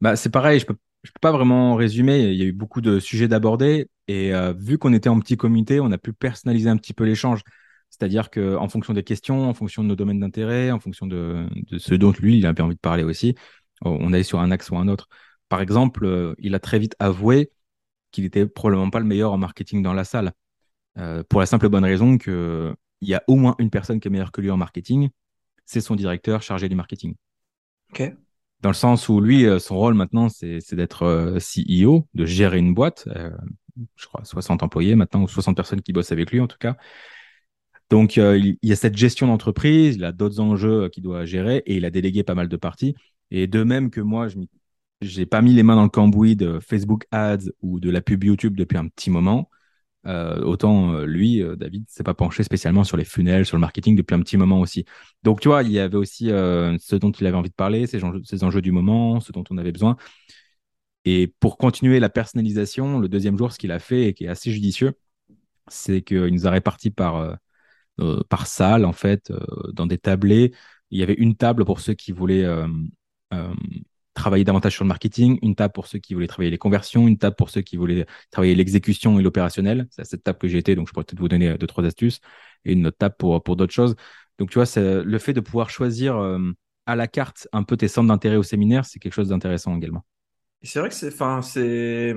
Bah, 0.00 0.16
c'est 0.16 0.30
pareil, 0.30 0.60
je 0.60 0.66
peux, 0.66 0.74
peux 0.74 1.10
pas 1.20 1.32
vraiment 1.32 1.74
résumer. 1.74 2.20
Il 2.20 2.36
y 2.36 2.42
a 2.42 2.46
eu 2.46 2.52
beaucoup 2.52 2.80
de 2.80 3.00
sujets 3.00 3.28
d'aborder 3.28 3.88
et 4.06 4.34
euh, 4.34 4.54
vu 4.56 4.78
qu'on 4.78 4.94
était 4.94 5.10
en 5.10 5.20
petit 5.20 5.36
comité, 5.36 5.80
on 5.80 5.92
a 5.92 5.98
pu 5.98 6.12
personnaliser 6.12 6.70
un 6.70 6.76
petit 6.76 6.94
peu 6.94 7.04
l'échange. 7.04 7.42
C'est-à-dire 7.90 8.30
que 8.30 8.56
en 8.56 8.68
fonction 8.68 8.92
des 8.92 9.02
questions, 9.02 9.48
en 9.48 9.54
fonction 9.54 9.82
de 9.82 9.88
nos 9.88 9.96
domaines 9.96 10.20
d'intérêt, 10.20 10.70
en 10.70 10.80
fonction 10.80 11.06
de, 11.06 11.46
de 11.70 11.78
ce 11.78 11.94
dont 11.94 12.12
lui, 12.18 12.38
il 12.38 12.46
avait 12.46 12.62
envie 12.62 12.74
de 12.74 12.80
parler 12.80 13.02
aussi, 13.02 13.34
on 13.82 14.12
allait 14.12 14.22
sur 14.22 14.40
un 14.40 14.50
axe 14.50 14.70
ou 14.70 14.76
un 14.76 14.88
autre. 14.88 15.08
Par 15.48 15.60
exemple, 15.60 16.04
euh, 16.04 16.34
il 16.38 16.54
a 16.54 16.60
très 16.60 16.78
vite 16.78 16.94
avoué 16.98 17.50
qu'il 18.10 18.24
était 18.24 18.46
probablement 18.46 18.90
pas 18.90 19.00
le 19.00 19.06
meilleur 19.06 19.32
en 19.32 19.38
marketing 19.38 19.82
dans 19.82 19.92
la 19.92 20.04
salle. 20.04 20.32
Euh, 20.98 21.22
pour 21.28 21.40
la 21.40 21.46
simple 21.46 21.66
et 21.66 21.68
bonne 21.68 21.84
raison 21.84 22.18
que 22.18 22.74
il 23.00 23.08
y 23.08 23.14
a 23.14 23.22
au 23.28 23.36
moins 23.36 23.54
une 23.58 23.70
personne 23.70 24.00
qui 24.00 24.08
est 24.08 24.10
meilleure 24.10 24.32
que 24.32 24.40
lui 24.40 24.50
en 24.50 24.56
marketing, 24.56 25.10
c'est 25.64 25.80
son 25.80 25.94
directeur 25.94 26.42
chargé 26.42 26.68
du 26.68 26.74
marketing. 26.74 27.14
Ok. 27.92 28.12
Dans 28.60 28.70
le 28.70 28.74
sens 28.74 29.08
où 29.08 29.20
lui, 29.20 29.46
euh, 29.46 29.60
son 29.60 29.76
rôle 29.76 29.94
maintenant, 29.94 30.28
c'est 30.28 30.74
d'être 30.74 31.04
euh, 31.04 31.38
CEO, 31.38 32.08
de 32.14 32.26
gérer 32.26 32.58
une 32.58 32.74
boîte. 32.74 33.08
euh, 33.14 33.30
je 33.94 34.06
crois 34.06 34.24
60 34.24 34.64
employés 34.64 34.96
maintenant, 34.96 35.22
ou 35.22 35.28
60 35.28 35.54
personnes 35.54 35.82
qui 35.82 35.92
bossent 35.92 36.10
avec 36.10 36.32
lui 36.32 36.40
en 36.40 36.48
tout 36.48 36.58
cas. 36.58 36.76
Donc, 37.90 38.18
euh, 38.18 38.36
il, 38.36 38.58
il 38.62 38.68
y 38.68 38.72
a 38.72 38.76
cette 38.76 38.96
gestion 38.96 39.26
d'entreprise, 39.26 39.96
il 39.96 40.04
a 40.04 40.12
d'autres 40.12 40.40
enjeux 40.40 40.88
qu'il 40.88 41.02
doit 41.02 41.24
gérer 41.24 41.58
et 41.66 41.76
il 41.76 41.84
a 41.84 41.90
délégué 41.90 42.22
pas 42.22 42.34
mal 42.34 42.48
de 42.48 42.56
parties. 42.56 42.94
Et 43.30 43.46
de 43.46 43.62
même 43.62 43.90
que 43.90 44.00
moi, 44.00 44.28
je 44.28 44.38
n'ai 45.02 45.26
pas 45.26 45.42
mis 45.42 45.54
les 45.54 45.62
mains 45.62 45.76
dans 45.76 45.84
le 45.84 45.88
cambouis 45.88 46.36
de 46.36 46.58
Facebook 46.60 47.06
Ads 47.10 47.50
ou 47.62 47.80
de 47.80 47.90
la 47.90 48.00
pub 48.00 48.24
YouTube 48.24 48.56
depuis 48.56 48.78
un 48.78 48.88
petit 48.88 49.10
moment. 49.10 49.50
Euh, 50.06 50.40
autant 50.42 50.92
euh, 50.94 51.04
lui, 51.06 51.42
euh, 51.42 51.56
David, 51.56 51.84
s'est 51.88 52.04
pas 52.04 52.14
penché 52.14 52.42
spécialement 52.42 52.84
sur 52.84 52.96
les 52.96 53.04
funnels, 53.04 53.44
sur 53.44 53.56
le 53.56 53.60
marketing 53.60 53.96
depuis 53.96 54.14
un 54.14 54.20
petit 54.20 54.36
moment 54.36 54.60
aussi. 54.60 54.84
Donc, 55.22 55.40
tu 55.40 55.48
vois, 55.48 55.62
il 55.62 55.70
y 55.72 55.78
avait 55.78 55.96
aussi 55.96 56.30
euh, 56.30 56.76
ce 56.78 56.96
dont 56.96 57.10
il 57.10 57.26
avait 57.26 57.36
envie 57.36 57.50
de 57.50 57.54
parler, 57.54 57.86
ces 57.86 58.04
enjeux, 58.44 58.62
du 58.62 58.72
moment, 58.72 59.20
ce 59.20 59.32
dont 59.32 59.44
on 59.50 59.58
avait 59.58 59.72
besoin. 59.72 59.96
Et 61.04 61.34
pour 61.40 61.56
continuer 61.58 62.00
la 62.00 62.08
personnalisation, 62.08 62.98
le 62.98 63.08
deuxième 63.08 63.38
jour, 63.38 63.52
ce 63.52 63.58
qu'il 63.58 63.72
a 63.72 63.78
fait 63.78 64.08
et 64.08 64.14
qui 64.14 64.24
est 64.24 64.28
assez 64.28 64.50
judicieux, 64.52 64.94
c'est 65.68 66.02
qu'il 66.02 66.26
nous 66.34 66.46
a 66.46 66.50
répartis 66.50 66.90
par, 66.90 67.38
par 68.28 68.46
salle, 68.46 68.84
en 68.84 68.92
fait, 68.92 69.32
dans 69.72 69.86
des 69.86 69.98
tablés. 69.98 70.52
Il 70.90 70.98
y 70.98 71.02
avait 71.02 71.14
une 71.14 71.36
table 71.36 71.64
pour 71.64 71.80
ceux 71.80 71.94
qui 71.94 72.12
voulaient 72.12 72.46
travailler 74.18 74.44
davantage 74.44 74.74
sur 74.74 74.84
le 74.84 74.88
marketing, 74.88 75.38
une 75.42 75.54
table 75.54 75.72
pour 75.72 75.86
ceux 75.86 75.98
qui 75.98 76.14
voulaient 76.14 76.26
travailler 76.26 76.50
les 76.50 76.58
conversions, 76.58 77.08
une 77.08 77.18
table 77.18 77.36
pour 77.36 77.50
ceux 77.50 77.62
qui 77.62 77.76
voulaient 77.76 78.06
travailler 78.30 78.54
l'exécution 78.54 79.18
et 79.18 79.22
l'opérationnel. 79.22 79.86
C'est 79.90 80.02
à 80.02 80.04
cette 80.04 80.22
table 80.24 80.38
que 80.38 80.48
j'ai 80.48 80.58
été, 80.58 80.74
donc 80.74 80.88
je 80.88 80.92
pourrais 80.92 81.04
peut-être 81.04 81.20
vous 81.20 81.28
donner 81.28 81.50
euh, 81.50 81.58
deux, 81.58 81.66
trois 81.66 81.84
astuces, 81.84 82.20
et 82.64 82.72
une 82.72 82.86
autre 82.86 82.98
table 82.98 83.14
pour, 83.18 83.42
pour 83.42 83.56
d'autres 83.56 83.72
choses. 83.72 83.96
Donc, 84.38 84.50
tu 84.50 84.54
vois, 84.54 84.66
c'est 84.66 85.02
le 85.02 85.18
fait 85.18 85.32
de 85.32 85.40
pouvoir 85.40 85.70
choisir 85.70 86.16
euh, 86.16 86.38
à 86.86 86.96
la 86.96 87.06
carte 87.06 87.48
un 87.52 87.62
peu 87.62 87.76
tes 87.76 87.88
centres 87.88 88.08
d'intérêt 88.08 88.36
au 88.36 88.42
séminaire, 88.42 88.84
c'est 88.84 88.98
quelque 88.98 89.14
chose 89.14 89.28
d'intéressant 89.28 89.76
également. 89.76 90.04
C'est 90.62 90.80
vrai 90.80 90.88
que 90.88 90.94
c'est, 90.94 91.12
enfin, 91.12 91.40
c'est, 91.42 92.14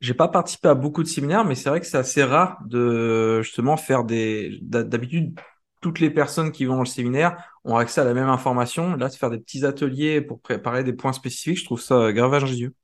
j'ai 0.00 0.14
pas 0.14 0.28
participé 0.28 0.68
à 0.68 0.74
beaucoup 0.74 1.02
de 1.02 1.08
séminaires, 1.08 1.44
mais 1.44 1.54
c'est 1.54 1.70
vrai 1.70 1.80
que 1.80 1.86
c'est 1.86 1.98
assez 1.98 2.22
rare 2.22 2.58
de 2.66 3.40
justement 3.42 3.76
faire 3.76 4.04
des, 4.04 4.58
d'hab- 4.60 4.88
d'habitude, 4.88 5.38
toutes 5.86 6.00
les 6.00 6.10
personnes 6.10 6.50
qui 6.50 6.64
vont 6.64 6.80
au 6.80 6.84
séminaire 6.84 7.36
ont 7.64 7.76
accès 7.76 8.00
à 8.00 8.04
la 8.04 8.12
même 8.12 8.28
information. 8.28 8.96
Là, 8.96 9.08
de 9.08 9.14
faire 9.14 9.30
des 9.30 9.38
petits 9.38 9.64
ateliers 9.64 10.20
pour 10.20 10.40
préparer 10.40 10.82
des 10.82 10.92
points 10.92 11.12
spécifiques, 11.12 11.58
je 11.58 11.64
trouve 11.64 11.80
ça 11.80 12.12
grave 12.12 12.34
ingénieux. 12.34 12.74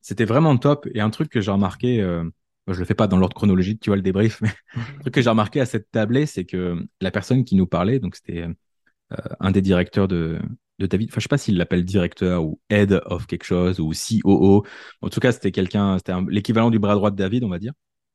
C'était 0.00 0.24
vraiment 0.24 0.56
top. 0.56 0.86
Et 0.94 1.00
un 1.00 1.10
truc 1.10 1.30
que 1.30 1.40
j'ai 1.40 1.50
remarqué, 1.50 2.00
euh, 2.00 2.22
je 2.68 2.78
le 2.78 2.84
fais 2.84 2.94
pas 2.94 3.08
dans 3.08 3.16
l'ordre 3.16 3.34
chronologique, 3.34 3.80
tu 3.80 3.90
vois, 3.90 3.96
le 3.96 4.02
débrief, 4.02 4.40
mais 4.40 4.50
un 4.76 5.00
truc 5.00 5.14
que 5.14 5.20
j'ai 5.20 5.30
remarqué 5.30 5.60
à 5.60 5.66
cette 5.66 5.90
tablée, 5.90 6.26
c'est 6.26 6.44
que 6.44 6.80
la 7.00 7.10
personne 7.10 7.44
qui 7.44 7.56
nous 7.56 7.66
parlait, 7.66 7.98
donc 7.98 8.14
c'était 8.14 8.42
euh, 8.42 9.16
un 9.40 9.50
des 9.50 9.60
directeurs 9.60 10.06
de, 10.06 10.38
de 10.78 10.86
David, 10.86 11.08
enfin, 11.10 11.18
je 11.18 11.24
sais 11.24 11.28
pas 11.28 11.38
s'il 11.38 11.56
l'appelle 11.56 11.84
directeur 11.84 12.44
ou 12.44 12.60
head 12.70 13.00
of 13.06 13.26
quelque 13.26 13.44
chose 13.44 13.80
ou 13.80 13.92
COO. 13.94 14.64
En 15.00 15.08
tout 15.08 15.18
cas, 15.18 15.32
c'était 15.32 15.50
quelqu'un, 15.50 15.98
c'était 15.98 16.14
l'équivalent 16.28 16.70
du 16.70 16.78
bras 16.78 16.94
droit 16.94 17.10
de 17.10 17.16
David, 17.16 17.42
on 17.42 17.48
va 17.48 17.58
dire. 17.58 17.72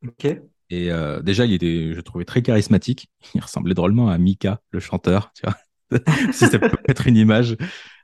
Ok. 0.08 0.39
Et 0.69 0.91
euh, 0.91 1.21
déjà, 1.21 1.45
il 1.45 1.53
était, 1.53 1.91
je 1.91 1.95
le 1.95 2.03
trouvais 2.03 2.25
très 2.25 2.41
charismatique. 2.41 3.09
Il 3.35 3.41
ressemblait 3.41 3.73
drôlement 3.73 4.09
à 4.09 4.17
Mika, 4.17 4.61
le 4.71 4.79
chanteur, 4.79 5.31
tu 5.33 5.43
vois. 5.43 5.57
si 6.31 6.45
ça 6.45 6.59
peut 6.59 6.69
être 6.88 7.07
une 7.07 7.17
image. 7.17 7.57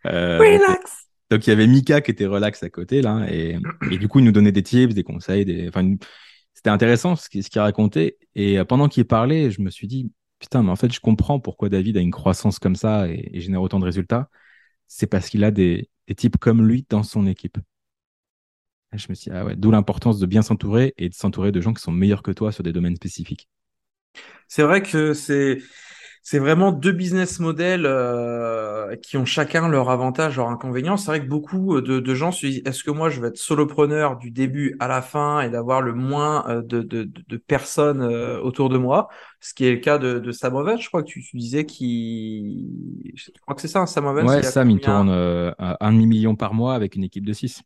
Euh, 0.08 0.40
Relax. 0.40 1.08
donc, 1.30 1.46
il 1.46 1.52
y 1.52 1.54
avait 1.54 1.68
Mika 1.68 2.02
qui 2.02 2.10
était 2.10 2.26
relax 2.26 2.64
à 2.64 2.70
côté, 2.72 3.04
là. 3.04 3.28
Et, 3.30 3.60
et 3.92 3.98
du 4.00 4.08
coup, 4.08 4.20
il 4.20 4.26
nous 4.26 4.32
donnait 4.32 4.52
des 4.52 4.64
tips, 4.64 4.96
des 4.96 5.04
conseils. 5.04 5.46
Des... 5.46 5.68
Enfin, 5.68 5.96
c'était 6.56 6.72
intéressant 6.72 7.16
ce 7.16 7.30
qu'il 7.30 7.44
ce 7.44 7.50
qu'il 7.52 7.62
racontait. 7.62 8.18
Et 8.34 8.58
euh, 8.58 8.66
pendant 8.66 8.88
qu'il 8.88 9.06
parlait, 9.06 9.52
je 9.52 9.62
me 9.62 9.70
suis 9.70 9.88
dit, 9.88 10.12
putain, 10.40 10.64
mais 10.64 10.72
en 10.72 10.76
fait, 10.76 10.92
je 10.92 11.00
comprends 11.00 11.40
pourquoi 11.40 11.70
David 11.70 11.98
a 11.98 12.02
une 12.02 12.12
croissance 12.12 12.58
comme 12.58 12.76
ça 12.76 13.08
et, 13.08 13.30
et 13.34 13.42
génère 13.42 13.62
autant 13.62 13.80
de 13.80 13.86
résultats. 13.86 14.30
C'est 14.88 15.08
parce 15.08 15.30
qu'il 15.30 15.44
a 15.44 15.52
des, 15.52 15.90
des 16.08 16.16
types 16.16 16.38
comme 16.38 16.66
lui 16.68 16.86
dans 16.90 17.04
son 17.04 17.28
équipe. 17.28 17.58
Et 18.96 18.98
je 18.98 19.08
me 19.10 19.16
suis 19.16 19.30
dit, 19.32 19.38
ah 19.38 19.46
ouais, 19.46 19.56
d'où 19.56 19.72
l'importance 19.72 20.20
de 20.20 20.26
bien 20.26 20.42
s'entourer 20.42 20.94
et 20.98 21.10
de 21.10 21.14
s'entourer 21.14 21.52
de 21.52 21.62
gens 21.62 21.74
qui 21.74 21.82
sont 21.84 21.92
meilleurs 21.92 22.24
que 22.24 22.32
toi 22.32 22.52
sur 22.52 22.64
des 22.64 22.74
domaines 22.74 22.96
spécifiques. 22.96 23.48
C'est 24.48 24.64
vrai 24.64 24.82
que 24.82 25.14
c'est 25.14 25.60
c'est 26.24 26.40
vraiment 26.40 26.72
deux 26.72 26.92
business 26.92 27.40
models 27.40 27.86
euh, 27.86 28.96
qui 28.98 29.16
ont 29.18 29.26
chacun 29.26 29.68
leur 29.70 29.92
avantage, 29.92 30.38
leur 30.38 30.50
inconvénient. 30.50 30.98
C'est 30.98 31.08
vrai 31.12 31.22
que 31.22 31.28
beaucoup 31.28 31.82
de, 31.82 32.00
de 32.00 32.16
gens 32.16 32.32
se 32.32 32.48
disent 32.48 32.62
est-ce 32.66 32.84
que 32.84 32.90
moi 32.92 33.10
je 33.12 33.22
vais 33.22 33.28
être 33.28 33.38
solopreneur 33.38 34.18
du 34.18 34.32
début 34.32 34.76
à 34.80 34.88
la 34.88 35.02
fin 35.04 35.42
et 35.42 35.50
d'avoir 35.52 35.82
le 35.84 35.94
moins 35.94 36.48
euh, 36.50 36.62
de, 36.64 36.82
de, 36.82 37.04
de- 37.04 37.24
de 37.28 37.38
personnes 37.38 38.02
euh, 38.02 38.40
autour 38.42 38.70
de 38.70 38.78
moi, 38.78 39.08
ce 39.40 39.54
qui 39.54 39.66
est 39.68 39.72
le 39.74 39.78
cas 39.80 40.00
de, 40.00 40.18
de 40.20 40.32
Sam. 40.32 40.54
Je 40.80 40.88
crois 40.88 41.04
que 41.04 41.08
tu, 41.10 41.22
tu 41.24 41.38
disais 41.38 41.66
qu'il, 41.66 43.12
je 43.16 43.30
crois 43.42 43.54
que 43.56 43.62
c'est 43.62 43.68
ça, 43.68 43.82
hein, 43.82 43.86
Sam. 43.88 44.06
Ouais, 44.18 44.42
Sam, 44.44 44.70
il 44.70 44.80
tourne 44.80 45.10
euh, 45.10 45.52
un 45.60 45.92
demi-million 45.92 46.36
par 46.36 46.54
mois 46.54 46.74
avec 46.76 46.96
une 46.96 47.04
équipe 47.04 47.26
de 47.26 47.34
6. 47.34 47.64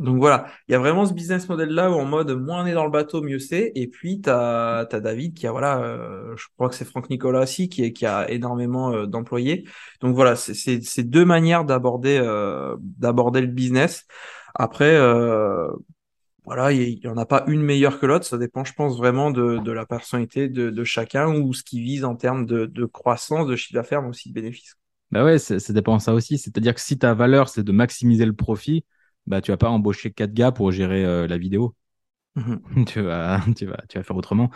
Donc 0.00 0.18
voilà, 0.18 0.46
il 0.66 0.72
y 0.72 0.74
a 0.74 0.78
vraiment 0.78 1.04
ce 1.04 1.12
business 1.12 1.48
model-là 1.48 1.90
où 1.90 1.94
en 1.94 2.06
mode 2.06 2.30
moins 2.30 2.64
on 2.64 2.66
est 2.66 2.72
dans 2.72 2.84
le 2.84 2.90
bateau, 2.90 3.22
mieux 3.22 3.38
c'est. 3.38 3.70
Et 3.74 3.86
puis 3.86 4.20
tu 4.22 4.30
as, 4.30 4.86
David 4.90 5.34
qui 5.34 5.46
a, 5.46 5.52
voilà, 5.52 5.78
euh, 5.82 6.34
je 6.36 6.46
crois 6.56 6.70
que 6.70 6.74
c'est 6.74 6.86
Franck 6.86 7.10
Nicolas 7.10 7.42
aussi 7.42 7.68
qui, 7.68 7.92
qui 7.92 8.06
a 8.06 8.30
énormément 8.30 8.92
euh, 8.92 9.06
d'employés. 9.06 9.68
Donc 10.00 10.14
voilà, 10.14 10.36
c'est 10.36 11.02
deux 11.02 11.24
manières 11.26 11.64
d'aborder 11.64 12.18
euh, 12.18 12.76
le 13.02 13.46
business. 13.46 14.06
Après, 14.54 14.96
euh, 14.96 15.68
voilà, 16.44 16.72
il 16.72 16.98
n'y 16.98 17.06
en 17.06 17.16
a 17.18 17.26
pas 17.26 17.44
une 17.46 17.62
meilleure 17.62 18.00
que 18.00 18.06
l'autre. 18.06 18.24
Ça 18.24 18.38
dépend, 18.38 18.64
je 18.64 18.72
pense, 18.72 18.96
vraiment 18.96 19.30
de, 19.30 19.58
de 19.58 19.72
la 19.72 19.84
personnalité 19.84 20.48
de, 20.48 20.70
de, 20.70 20.84
chacun 20.84 21.28
ou 21.28 21.52
ce 21.52 21.62
qu'il 21.62 21.82
vise 21.82 22.04
en 22.04 22.16
termes 22.16 22.46
de, 22.46 22.66
de, 22.66 22.84
croissance, 22.86 23.46
de 23.46 23.54
chiffre 23.54 23.74
d'affaires, 23.74 24.02
mais 24.02 24.08
aussi 24.08 24.30
de 24.30 24.34
bénéfices. 24.34 24.76
Bah 25.10 25.24
ouais, 25.24 25.38
ça 25.38 25.72
dépend 25.72 25.96
de 25.96 26.02
ça 26.02 26.14
aussi. 26.14 26.38
C'est-à-dire 26.38 26.74
que 26.74 26.80
si 26.80 26.98
ta 26.98 27.14
valeur, 27.14 27.48
c'est 27.48 27.62
de 27.62 27.72
maximiser 27.72 28.24
le 28.24 28.32
profit, 28.32 28.84
bah, 29.26 29.40
tu 29.40 29.50
vas 29.50 29.56
pas 29.56 29.68
embaucher 29.70 30.12
quatre 30.12 30.32
gars 30.32 30.52
pour 30.52 30.72
gérer 30.72 31.04
euh, 31.04 31.26
la 31.26 31.38
vidéo. 31.38 31.74
Mhm. 32.36 32.84
tu, 32.86 33.00
vas, 33.00 33.40
tu, 33.56 33.66
vas, 33.66 33.82
tu 33.88 33.98
vas 33.98 34.04
faire 34.04 34.16
autrement. 34.16 34.50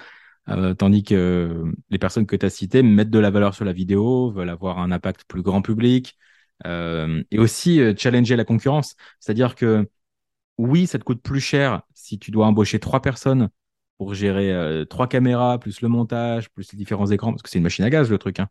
Euh, 0.48 0.74
tandis 0.74 1.04
que 1.04 1.64
les 1.90 1.98
personnes 1.98 2.26
que 2.26 2.36
tu 2.36 2.46
as 2.46 2.50
citées 2.50 2.82
mettent 2.82 3.10
de 3.10 3.18
la 3.18 3.30
valeur 3.30 3.54
sur 3.54 3.64
la 3.64 3.72
vidéo, 3.72 4.30
veulent 4.32 4.50
avoir 4.50 4.78
un 4.78 4.92
impact 4.92 5.24
plus 5.26 5.42
grand 5.42 5.62
public 5.62 6.16
euh, 6.66 7.22
et 7.30 7.38
aussi 7.38 7.80
challenger 7.98 8.36
la 8.36 8.44
concurrence. 8.44 8.96
C'est-à-dire 9.20 9.54
que 9.56 9.88
oui, 10.58 10.86
ça 10.86 10.98
te 10.98 11.04
coûte 11.04 11.22
plus 11.22 11.40
cher 11.40 11.82
si 11.94 12.18
tu 12.18 12.30
dois 12.30 12.46
embaucher 12.46 12.80
trois 12.80 13.02
personnes 13.02 13.50
pour 13.98 14.14
gérer 14.14 14.84
trois 14.90 15.08
caméras, 15.08 15.58
plus 15.58 15.80
le 15.80 15.88
montage, 15.88 16.50
plus 16.50 16.72
les 16.72 16.78
différents 16.78 17.06
écrans, 17.10 17.32
parce 17.32 17.42
que 17.42 17.48
c'est 17.50 17.58
une 17.58 17.64
machine 17.64 17.84
à 17.84 17.90
gaz 17.90 18.10
le 18.10 18.18
truc. 18.18 18.40
Hein. 18.40 18.48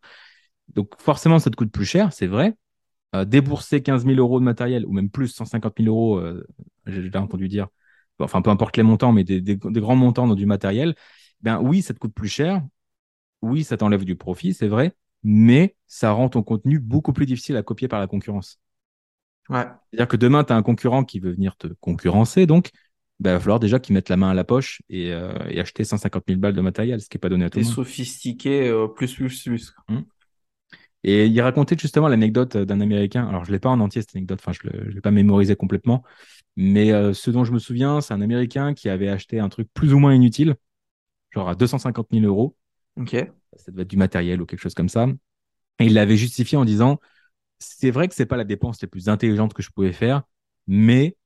Donc 0.74 1.00
forcément, 1.00 1.38
ça 1.38 1.50
te 1.50 1.56
coûte 1.56 1.72
plus 1.72 1.84
cher, 1.86 2.12
c'est 2.12 2.26
vrai. 2.26 2.54
Euh, 3.14 3.24
débourser 3.24 3.80
15 3.80 4.04
000 4.06 4.16
euros 4.18 4.40
de 4.40 4.44
matériel, 4.44 4.84
ou 4.86 4.92
même 4.92 5.08
plus, 5.08 5.28
150 5.28 5.74
000 5.78 5.88
euros, 5.88 6.18
euh, 6.18 6.44
j'ai 6.86 7.02
déjà 7.02 7.22
entendu 7.22 7.46
dire, 7.46 7.68
enfin 8.18 8.42
peu 8.42 8.50
importe 8.50 8.76
les 8.76 8.82
montants, 8.82 9.12
mais 9.12 9.22
des, 9.22 9.56
grands 9.56 9.94
montants 9.94 10.26
dans 10.26 10.34
du 10.34 10.46
matériel, 10.46 10.96
ben 11.40 11.60
oui, 11.60 11.80
ça 11.80 11.94
te 11.94 12.00
coûte 12.00 12.12
plus 12.12 12.28
cher, 12.28 12.60
oui, 13.40 13.62
ça 13.62 13.76
t'enlève 13.76 14.04
du 14.04 14.16
profit, 14.16 14.52
c'est 14.52 14.66
vrai, 14.66 14.94
mais 15.22 15.76
ça 15.86 16.10
rend 16.10 16.28
ton 16.28 16.42
contenu 16.42 16.80
beaucoup 16.80 17.12
plus 17.12 17.26
difficile 17.26 17.56
à 17.56 17.62
copier 17.62 17.86
par 17.86 18.00
la 18.00 18.08
concurrence. 18.08 18.58
Ouais. 19.48 19.66
C'est-à-dire 19.92 20.08
que 20.08 20.16
demain, 20.16 20.42
tu 20.42 20.52
as 20.52 20.56
un 20.56 20.62
concurrent 20.62 21.04
qui 21.04 21.20
veut 21.20 21.32
venir 21.32 21.56
te 21.56 21.68
concurrencer, 21.80 22.46
donc 22.46 22.70
ben, 23.20 23.30
il 23.30 23.34
va 23.34 23.40
falloir 23.40 23.60
déjà 23.60 23.78
qu'il 23.78 23.94
mette 23.94 24.08
la 24.08 24.16
main 24.16 24.30
à 24.30 24.34
la 24.34 24.42
poche 24.42 24.82
et, 24.88 25.12
euh, 25.12 25.32
acheter 25.60 25.84
150 25.84 26.24
000 26.26 26.40
balles 26.40 26.54
de 26.54 26.60
matériel, 26.60 27.00
ce 27.00 27.08
qui 27.08 27.16
n'est 27.16 27.20
pas 27.20 27.28
donné 27.28 27.44
à 27.44 27.50
tout 27.50 27.60
le 27.60 27.64
monde. 27.64 27.74
sophistiqué, 27.74 28.74
plus, 28.96 29.14
plus, 29.14 29.44
plus. 29.44 29.74
Hum. 29.88 30.04
Et 31.04 31.26
il 31.26 31.40
racontait 31.42 31.76
justement 31.78 32.08
l'anecdote 32.08 32.56
d'un 32.56 32.80
Américain. 32.80 33.28
Alors, 33.28 33.44
je 33.44 33.50
ne 33.50 33.56
l'ai 33.56 33.60
pas 33.60 33.68
en 33.68 33.78
entier, 33.80 34.00
cette 34.00 34.16
anecdote. 34.16 34.40
Enfin, 34.40 34.52
je 34.52 34.66
ne 34.66 34.90
l'ai 34.90 35.00
pas 35.02 35.10
mémorisé 35.10 35.54
complètement. 35.54 36.02
Mais 36.56 36.92
euh, 36.92 37.12
ce 37.12 37.30
dont 37.30 37.44
je 37.44 37.52
me 37.52 37.58
souviens, 37.58 38.00
c'est 38.00 38.14
un 38.14 38.22
Américain 38.22 38.74
qui 38.74 38.88
avait 38.88 39.08
acheté 39.08 39.38
un 39.38 39.50
truc 39.50 39.68
plus 39.74 39.92
ou 39.92 39.98
moins 39.98 40.14
inutile, 40.14 40.56
genre 41.30 41.48
à 41.48 41.54
250 41.54 42.08
000 42.10 42.24
euros. 42.24 42.56
Ok. 42.96 43.16
Ça 43.56 43.70
devait 43.70 43.82
être 43.82 43.90
du 43.90 43.96
matériel 43.96 44.40
ou 44.40 44.46
quelque 44.46 44.60
chose 44.60 44.74
comme 44.74 44.88
ça. 44.88 45.06
Et 45.78 45.86
il 45.86 45.94
l'avait 45.94 46.16
justifié 46.16 46.56
en 46.56 46.64
disant 46.64 47.00
c'est 47.58 47.90
vrai 47.90 48.08
que 48.08 48.14
ce 48.14 48.22
n'est 48.22 48.26
pas 48.26 48.36
la 48.36 48.44
dépense 48.44 48.80
la 48.82 48.88
plus 48.88 49.08
intelligente 49.08 49.54
que 49.54 49.62
je 49.62 49.70
pouvais 49.70 49.92
faire, 49.92 50.22
mais 50.66 51.16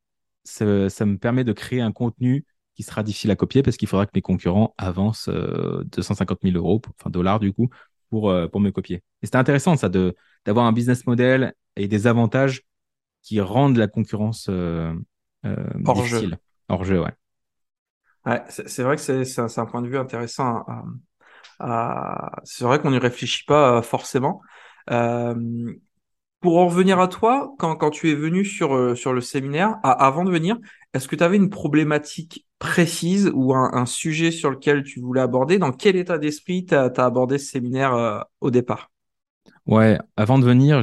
ça, 0.44 0.64
me 0.64 1.16
permet 1.16 1.44
de 1.44 1.52
créer 1.52 1.80
un 1.80 1.92
contenu 1.92 2.44
qui 2.74 2.82
sera 2.82 3.02
difficile 3.02 3.30
à 3.30 3.36
copier 3.36 3.62
parce 3.62 3.76
qu'il 3.76 3.88
faudra 3.88 4.06
que 4.06 4.12
mes 4.14 4.22
concurrents 4.22 4.74
avancent 4.78 5.28
250 5.28 6.38
000 6.42 6.56
euros, 6.56 6.80
enfin 6.98 7.10
dollars 7.10 7.40
du 7.40 7.52
coup, 7.52 7.68
pour, 8.10 8.30
euh, 8.30 8.48
pour 8.48 8.60
me 8.60 8.70
copier. 8.70 8.96
Et 9.22 9.26
c'était 9.26 9.38
intéressant, 9.38 9.76
ça, 9.76 9.88
de, 9.88 10.14
d'avoir 10.44 10.66
un 10.66 10.72
business 10.72 11.06
model 11.06 11.54
et 11.76 11.88
des 11.88 12.06
avantages 12.06 12.62
qui 13.22 13.40
rendent 13.40 13.76
la 13.76 13.88
concurrence 13.88 14.46
euh, 14.48 14.92
euh, 15.44 15.56
hors 15.84 15.96
difficile. 15.96 16.30
Jeu. 16.30 16.36
Hors 16.68 16.84
jeu, 16.84 17.00
ouais. 17.00 17.14
ouais 18.26 18.42
c'est, 18.48 18.82
vrai 18.82 18.96
que 18.96 19.02
c'est, 19.02 19.24
c'est, 19.24 19.58
un, 19.58 19.66
point 19.66 19.82
de 19.82 19.88
vue 19.88 19.98
intéressant. 19.98 20.64
c'est 22.44 22.64
vrai 22.64 22.80
qu'on 22.80 22.90
n'y 22.90 22.98
réfléchit 22.98 23.44
pas 23.44 23.82
forcément. 23.82 24.40
Pour 26.40 26.58
en 26.58 26.68
revenir 26.68 27.00
à 27.00 27.08
toi, 27.08 27.52
quand, 27.58 27.90
tu 27.90 28.10
es 28.10 28.14
venu 28.14 28.44
sur, 28.44 28.96
sur 28.96 29.12
le 29.12 29.20
séminaire, 29.20 29.76
avant 29.82 30.24
de 30.24 30.30
venir, 30.30 30.56
est-ce 30.94 31.08
que 31.08 31.16
tu 31.16 31.24
avais 31.24 31.36
une 31.36 31.50
problématique 31.50 32.46
précise 32.58 33.30
ou 33.34 33.54
un, 33.54 33.86
sujet 33.86 34.30
sur 34.30 34.50
lequel 34.50 34.82
tu 34.82 35.00
voulais 35.00 35.20
aborder? 35.20 35.58
Dans 35.58 35.72
quel 35.72 35.96
état 35.96 36.18
d'esprit 36.18 36.64
tu 36.64 36.74
as, 36.74 36.92
abordé 36.98 37.38
ce 37.38 37.50
séminaire 37.50 37.94
euh, 37.94 38.20
au 38.40 38.50
départ? 38.50 38.90
Ouais, 39.66 39.98
avant 40.16 40.38
de 40.38 40.44
venir, 40.44 40.78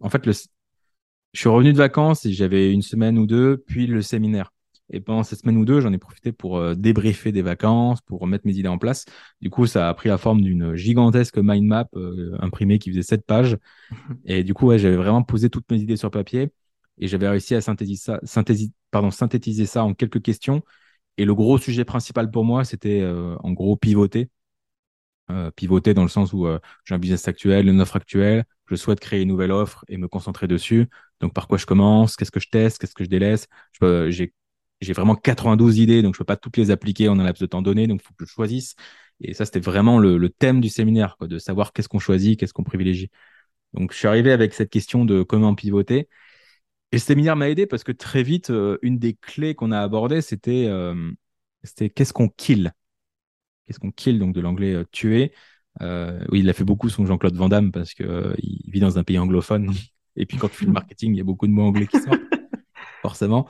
en 0.00 0.08
fait, 0.08 0.26
le... 0.26 0.32
je 0.32 1.40
suis 1.40 1.48
revenu 1.48 1.72
de 1.72 1.78
vacances 1.78 2.26
et 2.26 2.32
j'avais 2.32 2.72
une 2.72 2.82
semaine 2.82 3.18
ou 3.18 3.26
deux, 3.26 3.62
puis 3.66 3.86
le 3.86 4.02
séminaire. 4.02 4.52
Et 4.90 5.00
pendant 5.00 5.24
cette 5.24 5.40
semaine 5.40 5.56
ou 5.56 5.64
deux, 5.64 5.80
j'en 5.80 5.92
ai 5.92 5.98
profité 5.98 6.30
pour 6.32 6.58
euh, 6.58 6.74
débriefer 6.74 7.32
des 7.32 7.42
vacances, 7.42 8.00
pour 8.02 8.20
remettre 8.20 8.46
mes 8.46 8.56
idées 8.56 8.68
en 8.68 8.78
place. 8.78 9.04
Du 9.40 9.50
coup, 9.50 9.66
ça 9.66 9.88
a 9.88 9.94
pris 9.94 10.08
la 10.08 10.18
forme 10.18 10.40
d'une 10.40 10.76
gigantesque 10.76 11.38
mind 11.38 11.66
map 11.66 11.88
euh, 11.96 12.36
imprimée 12.38 12.78
qui 12.78 12.90
faisait 12.90 13.02
sept 13.02 13.26
pages. 13.26 13.56
Et 14.24 14.44
du 14.44 14.54
coup, 14.54 14.66
ouais, 14.66 14.78
j'avais 14.78 14.96
vraiment 14.96 15.22
posé 15.22 15.50
toutes 15.50 15.70
mes 15.70 15.80
idées 15.80 15.96
sur 15.96 16.10
papier 16.10 16.52
et 16.98 17.08
j'avais 17.08 17.28
réussi 17.28 17.54
à 17.54 17.60
synthétiser 17.60 18.00
ça, 18.00 18.20
pardon, 18.90 19.10
synthétiser 19.10 19.66
ça 19.66 19.84
en 19.84 19.92
quelques 19.92 20.22
questions. 20.22 20.62
Et 21.18 21.24
le 21.24 21.34
gros 21.34 21.58
sujet 21.58 21.84
principal 21.84 22.30
pour 22.30 22.44
moi, 22.44 22.64
c'était 22.64 23.00
euh, 23.00 23.36
en 23.40 23.52
gros 23.52 23.76
pivoter. 23.76 24.30
Pivoter 25.56 25.92
dans 25.92 26.04
le 26.04 26.08
sens 26.08 26.32
où 26.32 26.46
j'ai 26.84 26.94
un 26.94 27.00
business 27.00 27.26
actuel, 27.26 27.66
une 27.66 27.80
offre 27.80 27.96
actuelle, 27.96 28.44
je 28.70 28.76
souhaite 28.76 29.00
créer 29.00 29.22
une 29.22 29.28
nouvelle 29.28 29.50
offre 29.50 29.84
et 29.88 29.96
me 29.96 30.06
concentrer 30.06 30.46
dessus. 30.46 30.88
Donc 31.18 31.34
par 31.34 31.48
quoi 31.48 31.58
je 31.58 31.66
commence, 31.66 32.14
qu'est-ce 32.14 32.30
que 32.30 32.38
je 32.38 32.48
teste, 32.48 32.78
qu'est-ce 32.78 32.94
que 32.94 33.02
je 33.02 33.08
délaisse? 33.08 33.48
J'ai 33.80 34.32
j'ai 34.80 34.92
vraiment 34.92 35.14
92 35.16 35.78
idées, 35.78 36.02
donc 36.02 36.14
je 36.14 36.18
peux 36.18 36.24
pas 36.24 36.36
toutes 36.36 36.56
les 36.56 36.70
appliquer 36.70 37.08
en 37.08 37.18
un 37.18 37.24
laps 37.24 37.40
de 37.40 37.46
temps 37.46 37.62
donné, 37.62 37.86
donc 37.86 38.00
il 38.02 38.06
faut 38.06 38.14
que 38.14 38.26
je 38.26 38.30
choisisse. 38.30 38.74
Et 39.20 39.32
ça, 39.34 39.46
c'était 39.46 39.60
vraiment 39.60 39.98
le, 39.98 40.18
le, 40.18 40.28
thème 40.28 40.60
du 40.60 40.68
séminaire, 40.68 41.16
quoi, 41.16 41.26
de 41.26 41.38
savoir 41.38 41.72
qu'est-ce 41.72 41.88
qu'on 41.88 41.98
choisit, 41.98 42.38
qu'est-ce 42.38 42.52
qu'on 42.52 42.64
privilégie. 42.64 43.10
Donc 43.74 43.92
je 43.92 43.98
suis 43.98 44.08
arrivé 44.08 44.32
avec 44.32 44.54
cette 44.54 44.70
question 44.70 45.04
de 45.04 45.22
comment 45.22 45.54
pivoter. 45.54 46.08
Et 46.92 46.96
le 46.96 47.00
séminaire 47.00 47.36
m'a 47.36 47.50
aidé 47.50 47.66
parce 47.66 47.84
que 47.84 47.92
très 47.92 48.22
vite, 48.22 48.50
euh, 48.50 48.78
une 48.82 48.98
des 48.98 49.14
clés 49.14 49.54
qu'on 49.54 49.72
a 49.72 49.80
abordées, 49.80 50.22
c'était 50.22 50.66
euh, 50.68 51.10
c'était 51.62 51.90
qu'est-ce 51.90 52.12
qu'on 52.12 52.28
kill? 52.28 52.72
Qu'est-ce 53.66 53.80
qu'on 53.80 53.90
kill, 53.90 54.18
donc 54.18 54.34
de 54.34 54.40
l'anglais 54.40 54.74
euh, 54.74 54.84
tuer? 54.92 55.32
oui, 56.30 56.40
il 56.40 56.48
a 56.48 56.54
fait 56.54 56.64
beaucoup 56.64 56.88
son 56.88 57.04
Jean-Claude 57.04 57.36
Van 57.36 57.50
Damme 57.50 57.70
parce 57.70 57.92
qu'il 57.92 58.34
il 58.38 58.70
vit 58.70 58.80
dans 58.80 58.98
un 58.98 59.04
pays 59.04 59.18
anglophone. 59.18 59.72
Et 60.16 60.24
puis 60.24 60.38
quand 60.38 60.48
tu 60.48 60.56
fais 60.56 60.66
le 60.66 60.72
marketing, 60.72 61.14
il 61.14 61.18
y 61.18 61.20
a 61.20 61.24
beaucoup 61.24 61.46
de 61.46 61.52
mots 61.52 61.64
anglais 61.64 61.86
qui 61.86 62.00
sortent, 62.00 62.20
forcément. 63.02 63.46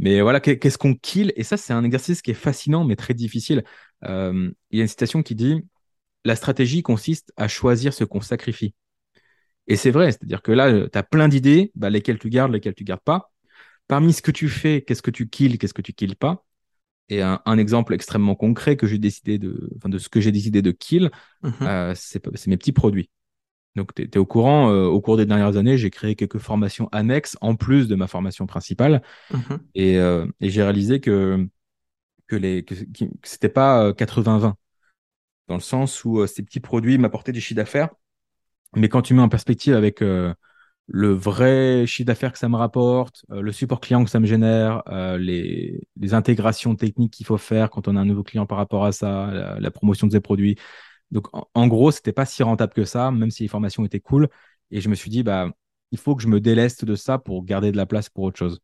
Mais 0.00 0.22
voilà, 0.22 0.40
qu'est-ce 0.40 0.78
qu'on 0.78 0.94
kill? 0.94 1.32
Et 1.36 1.44
ça, 1.44 1.58
c'est 1.58 1.74
un 1.74 1.84
exercice 1.84 2.22
qui 2.22 2.30
est 2.30 2.34
fascinant, 2.34 2.84
mais 2.84 2.96
très 2.96 3.14
difficile. 3.14 3.64
il 4.02 4.52
y 4.72 4.78
a 4.78 4.82
une 4.82 4.88
citation 4.88 5.22
qui 5.22 5.34
dit 5.34 5.62
La 6.24 6.36
stratégie 6.36 6.82
consiste 6.82 7.32
à 7.36 7.48
choisir 7.48 7.92
ce 7.92 8.04
qu'on 8.04 8.22
sacrifie. 8.22 8.74
Et 9.66 9.76
c'est 9.76 9.90
vrai, 9.90 10.10
c'est-à-dire 10.10 10.42
que 10.42 10.52
là, 10.52 10.88
tu 10.88 10.98
as 10.98 11.02
plein 11.02 11.28
d'idées, 11.28 11.70
bah, 11.74 11.90
lesquelles 11.90 12.18
tu 12.18 12.30
gardes, 12.30 12.50
lesquelles 12.50 12.74
tu 12.74 12.84
gardes 12.84 13.02
pas. 13.04 13.30
Parmi 13.88 14.12
ce 14.12 14.22
que 14.22 14.30
tu 14.30 14.48
fais, 14.48 14.82
qu'est-ce 14.82 15.02
que 15.02 15.10
tu 15.10 15.28
kills, 15.28 15.58
qu'est-ce 15.58 15.74
que 15.74 15.82
tu 15.82 15.92
kills 15.92 16.14
pas? 16.14 16.44
Et 17.10 17.22
un, 17.22 17.58
exemple 17.58 17.92
extrêmement 17.92 18.36
concret 18.36 18.76
que 18.76 18.86
j'ai 18.86 18.98
décidé 18.98 19.36
de, 19.36 19.70
enfin, 19.76 19.88
de 19.88 19.98
ce 19.98 20.08
que 20.08 20.20
j'ai 20.20 20.32
décidé 20.32 20.62
de 20.62 20.70
kill, 20.70 21.10
mhm. 21.42 21.52
euh, 21.62 21.92
c'est 21.94 22.46
mes 22.46 22.56
petits 22.56 22.72
produits. 22.72 23.10
Donc, 23.76 23.94
tu 23.94 24.02
es, 24.02 24.18
au 24.18 24.26
courant, 24.26 24.70
euh, 24.70 24.86
au 24.86 25.00
cours 25.00 25.16
des 25.16 25.26
dernières 25.26 25.56
années, 25.56 25.78
j'ai 25.78 25.90
créé 25.90 26.16
quelques 26.16 26.38
formations 26.38 26.88
annexes 26.90 27.36
en 27.40 27.54
plus 27.54 27.88
de 27.88 27.94
ma 27.94 28.06
formation 28.06 28.46
principale. 28.46 29.02
Mhm. 29.32 29.60
Euh, 29.78 30.26
et, 30.40 30.50
j'ai 30.50 30.62
réalisé 30.62 31.00
que, 31.00 31.46
que, 32.26 32.36
les, 32.36 32.64
que, 32.64 32.74
c'était 33.22 33.48
pas 33.48 33.92
80-20, 33.92 34.54
dans 35.48 35.54
le 35.54 35.60
sens 35.60 36.04
où 36.04 36.26
ces 36.26 36.42
petits 36.42 36.60
produits 36.60 36.98
m'apportaient 36.98 37.32
du 37.32 37.40
chiffre 37.40 37.56
d'affaires, 37.56 37.90
mais 38.76 38.88
quand 38.88 39.02
tu 39.02 39.14
mets 39.14 39.22
en 39.22 39.28
perspective 39.28 39.74
avec 39.74 40.02
euh, 40.02 40.32
le 40.86 41.12
vrai 41.12 41.86
chiffre 41.86 42.06
d'affaires 42.06 42.32
que 42.32 42.38
ça 42.38 42.48
me 42.48 42.56
rapporte, 42.56 43.24
euh, 43.30 43.40
le 43.40 43.52
support 43.52 43.80
client 43.80 44.04
que 44.04 44.10
ça 44.10 44.20
me 44.20 44.26
génère, 44.26 44.82
euh, 44.88 45.18
les, 45.18 45.80
les, 45.96 46.14
intégrations 46.14 46.76
techniques 46.76 47.12
qu'il 47.12 47.26
faut 47.26 47.38
faire 47.38 47.70
quand 47.70 47.88
on 47.88 47.96
a 47.96 48.00
un 48.00 48.04
nouveau 48.04 48.22
client 48.22 48.46
par 48.46 48.58
rapport 48.58 48.84
à 48.84 48.92
ça, 48.92 49.56
la, 49.58 49.70
promotion 49.70 50.06
de 50.06 50.12
ses 50.12 50.20
produits. 50.20 50.56
Donc, 51.10 51.26
en, 51.32 51.66
gros, 51.66 51.90
c'était 51.90 52.12
pas 52.12 52.26
si 52.26 52.42
rentable 52.42 52.72
que 52.72 52.84
ça, 52.84 53.10
même 53.10 53.30
si 53.30 53.42
les 53.42 53.48
formations 53.48 53.84
étaient 53.84 54.00
cool. 54.00 54.28
Et 54.70 54.80
je 54.80 54.88
me 54.88 54.94
suis 54.94 55.10
dit, 55.10 55.22
bah, 55.22 55.50
il 55.90 55.98
faut 55.98 56.14
que 56.14 56.22
je 56.22 56.28
me 56.28 56.40
déleste 56.40 56.84
de 56.84 56.94
ça 56.94 57.18
pour 57.18 57.44
garder 57.44 57.72
de 57.72 57.76
la 57.76 57.86
place 57.86 58.08
pour 58.08 58.24
autre 58.24 58.38
chose. 58.38 58.60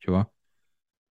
Tu 0.00 0.10
vois? 0.10 0.32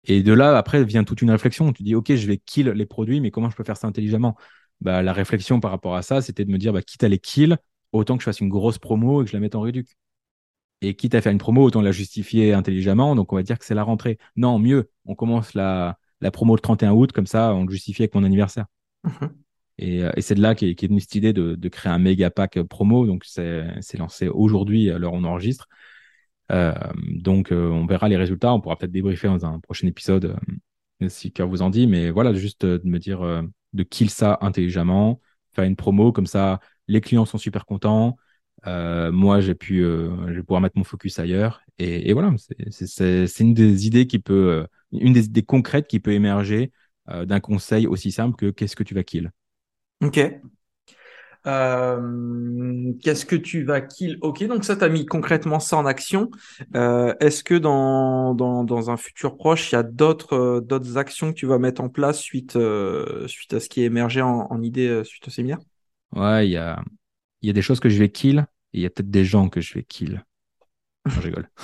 Et 0.04 0.22
de 0.22 0.32
là, 0.32 0.56
après, 0.58 0.84
vient 0.84 1.04
toute 1.04 1.22
une 1.22 1.30
réflexion. 1.30 1.72
Tu 1.72 1.82
dis, 1.82 1.94
OK, 1.94 2.14
je 2.14 2.26
vais 2.26 2.38
kill 2.38 2.68
les 2.70 2.86
produits, 2.86 3.20
mais 3.20 3.30
comment 3.30 3.50
je 3.50 3.56
peux 3.56 3.64
faire 3.64 3.76
ça 3.76 3.86
intelligemment? 3.86 4.36
Bah, 4.80 5.02
La 5.02 5.12
réflexion 5.12 5.60
par 5.60 5.70
rapport 5.70 5.94
à 5.96 6.02
ça, 6.02 6.22
c'était 6.22 6.44
de 6.44 6.50
me 6.50 6.58
dire, 6.58 6.72
bah, 6.72 6.82
quitte 6.82 7.04
à 7.04 7.08
les 7.08 7.18
kill, 7.18 7.58
autant 7.92 8.16
que 8.16 8.22
je 8.22 8.24
fasse 8.26 8.40
une 8.40 8.48
grosse 8.48 8.78
promo 8.78 9.22
et 9.22 9.24
que 9.24 9.30
je 9.30 9.36
la 9.36 9.40
mette 9.40 9.54
en 9.54 9.60
réduc. 9.60 9.96
Et 10.82 10.96
quitte 10.96 11.14
à 11.14 11.20
faire 11.22 11.32
une 11.32 11.38
promo, 11.38 11.62
autant 11.64 11.80
la 11.82 11.92
justifier 11.92 12.52
intelligemment. 12.54 13.14
Donc, 13.16 13.32
on 13.32 13.36
va 13.36 13.42
dire 13.42 13.58
que 13.58 13.64
c'est 13.64 13.74
la 13.74 13.84
rentrée. 13.84 14.18
Non, 14.36 14.58
mieux, 14.58 14.90
on 15.06 15.14
commence 15.14 15.54
la, 15.54 15.98
la 16.20 16.30
promo 16.32 16.56
le 16.56 16.60
31 16.60 16.92
août, 16.92 17.12
comme 17.12 17.26
ça, 17.26 17.54
on 17.54 17.64
le 17.64 17.70
justifie 17.70 18.02
avec 18.02 18.14
mon 18.14 18.24
anniversaire. 18.24 18.66
Et, 19.82 20.04
euh, 20.04 20.10
et 20.16 20.22
c'est 20.22 20.34
de 20.34 20.40
là 20.40 20.54
qu'est 20.54 20.70
est 20.70 20.86
venue 20.86 21.00
cette 21.00 21.14
idée 21.14 21.32
de, 21.32 21.68
créer 21.68 21.92
un 21.92 21.98
méga 21.98 22.30
pack 22.30 22.62
promo. 22.62 23.06
Donc, 23.06 23.24
c'est 23.24 23.98
lancé 23.98 24.28
aujourd'hui, 24.28 24.90
à 24.90 24.98
l'heure 24.98 25.14
où 25.14 25.16
on 25.16 25.24
enregistre. 25.24 25.68
Euh, 26.50 26.74
donc, 27.08 27.52
euh, 27.52 27.68
on 27.68 27.86
verra 27.86 28.08
les 28.08 28.16
résultats. 28.16 28.52
On 28.52 28.60
pourra 28.60 28.76
peut-être 28.76 28.92
débriefer 28.92 29.28
dans 29.28 29.46
un 29.46 29.60
prochain 29.60 29.86
épisode 29.86 30.36
si 31.08 31.32
cœur 31.32 31.48
vous 31.48 31.62
en 31.62 31.70
dit. 31.70 31.86
Mais 31.86 32.10
voilà, 32.10 32.32
juste 32.34 32.64
de 32.66 32.88
me 32.88 32.98
dire 32.98 33.20
de 33.72 33.82
kill 33.82 34.10
ça 34.10 34.38
intelligemment, 34.40 35.20
faire 35.52 35.64
une 35.64 35.76
promo 35.76 36.12
comme 36.12 36.26
ça 36.26 36.60
les 36.88 37.00
clients 37.00 37.24
sont 37.24 37.38
super 37.38 37.66
contents. 37.66 38.16
Euh, 38.66 39.10
moi, 39.10 39.40
j'ai 39.40 39.54
pu, 39.54 39.82
euh, 39.82 40.28
je 40.28 40.34
vais 40.34 40.42
pouvoir 40.42 40.60
mettre 40.60 40.78
mon 40.78 40.84
focus 40.84 41.18
ailleurs. 41.18 41.62
Et, 41.78 42.12
voilà, 42.12 42.32
c'est 42.70 43.40
une 43.40 43.54
des 43.54 43.86
idées 43.86 44.06
qui 44.06 44.18
peut 44.18 44.50
euh, 44.50 44.66
une 44.92 45.12
des 45.12 45.24
idées 45.24 45.42
concrètes 45.42 45.88
qui 45.88 46.00
peut 46.00 46.12
émerger 46.12 46.70
euh, 47.08 47.24
d'un 47.24 47.40
conseil 47.40 47.86
aussi 47.86 48.12
simple 48.12 48.36
que 48.36 48.50
qu'est-ce 48.50 48.76
que 48.76 48.84
tu 48.84 48.94
vas 48.94 49.02
kill? 49.02 49.32
Ok. 50.02 50.18
Euh, 51.46 52.92
qu'est-ce 53.02 53.26
que 53.26 53.34
tu 53.34 53.64
vas 53.64 53.80
kill? 53.80 54.18
Ok, 54.20 54.44
donc 54.44 54.64
ça, 54.64 54.76
tu 54.76 54.84
as 54.84 54.88
mis 54.88 55.06
concrètement 55.06 55.58
ça 55.58 55.76
en 55.76 55.86
action. 55.86 56.30
Euh, 56.76 57.14
est-ce 57.20 57.42
que 57.42 57.54
dans, 57.54 58.34
dans, 58.34 58.62
dans, 58.64 58.90
un 58.90 58.96
futur 58.96 59.36
proche, 59.36 59.72
il 59.72 59.74
y 59.74 59.78
a 59.78 59.82
d'autres 59.82 60.34
euh, 60.34 60.60
d'autres 60.60 60.98
actions 60.98 61.32
que 61.32 61.36
tu 61.36 61.46
vas 61.46 61.58
mettre 61.58 61.82
en 61.82 61.88
place 61.88 62.20
suite, 62.20 62.54
euh, 62.56 63.26
suite 63.26 63.54
à 63.54 63.60
ce 63.60 63.68
qui 63.68 63.82
est 63.82 63.86
émergé 63.86 64.22
en, 64.22 64.46
en 64.50 64.62
idée 64.62 65.02
suite 65.04 65.26
au 65.26 65.30
séminaire? 65.30 65.58
Ouais, 66.14 66.46
il 66.46 66.52
y 66.52 66.56
a, 66.56 66.80
y 67.42 67.50
a 67.50 67.52
des 67.52 67.62
choses 67.62 67.80
que 67.80 67.88
je 67.88 67.98
vais 67.98 68.10
kill 68.10 68.46
et 68.72 68.78
il 68.78 68.82
y 68.82 68.86
a 68.86 68.90
peut-être 68.90 69.10
des 69.10 69.24
gens 69.24 69.48
que 69.48 69.60
je 69.60 69.74
vais 69.74 69.82
kill. 69.82 70.24
je 71.06 71.20
rigole. 71.20 71.48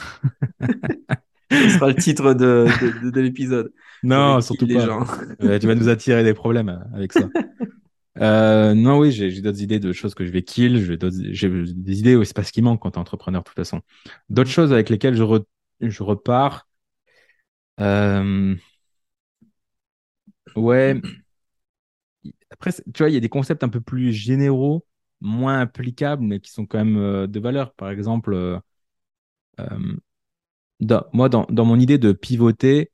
Ce 1.51 1.71
sera 1.71 1.89
le 1.89 1.95
titre 1.95 2.35
de, 2.35 2.67
de, 2.83 3.11
de, 3.11 3.21
l'épisode. 3.23 3.73
Non, 4.03 4.43
surtout 4.43 4.67
pas. 4.67 4.85
Gens. 4.85 5.07
tu 5.41 5.67
vas 5.67 5.75
nous 5.75 5.89
attirer 5.89 6.23
des 6.23 6.35
problèmes 6.35 6.85
avec 6.93 7.13
ça. 7.15 7.29
Euh, 8.21 8.75
non, 8.75 8.99
oui, 8.99 9.13
j'ai 9.13 9.41
d'autres 9.41 9.63
idées 9.63 9.79
de 9.79 9.93
choses 9.93 10.15
que 10.15 10.25
je 10.25 10.31
vais 10.31 10.43
kill. 10.43 10.79
J'ai 10.79 11.49
des 11.49 12.01
idées, 12.01 12.17
oui, 12.17 12.27
c'est 12.27 12.37
pas 12.37 12.45
ce 12.45 12.53
qui 12.53 12.63
manque 12.63 12.83
quand 12.83 12.93
t'es 12.93 12.99
entrepreneur, 12.99 13.43
de 13.43 13.47
toute 13.47 13.57
façon. 13.57 13.81
D'autres 14.29 14.51
choses 14.51 14.73
avec 14.73 14.91
lesquelles 14.91 15.15
je, 15.15 16.03
repars. 16.03 16.69
Euh... 17.81 18.57
Ouais. 20.57 21.01
Après, 22.51 22.73
tu 22.73 22.83
vois, 22.99 23.11
il 23.11 23.15
y 23.15 23.17
a 23.17 23.21
des 23.21 23.29
concepts 23.29 23.63
un 23.63 23.69
peu 23.69 23.81
plus 23.81 24.13
généraux, 24.13 24.87
moins 25.21 25.61
applicables, 25.61 26.23
mais 26.25 26.41
qui 26.41 26.51
sont 26.51 26.67
quand 26.67 26.79
même 26.79 26.97
euh, 26.97 27.27
de 27.27 27.41
valeur. 27.41 27.73
Par 27.75 27.91
exemple, 27.91 28.61
moi, 31.13 31.29
dans, 31.29 31.47
dans, 31.51 31.65
mon 31.65 31.79
idée 31.79 31.99
de 31.99 32.13
pivoter, 32.13 32.91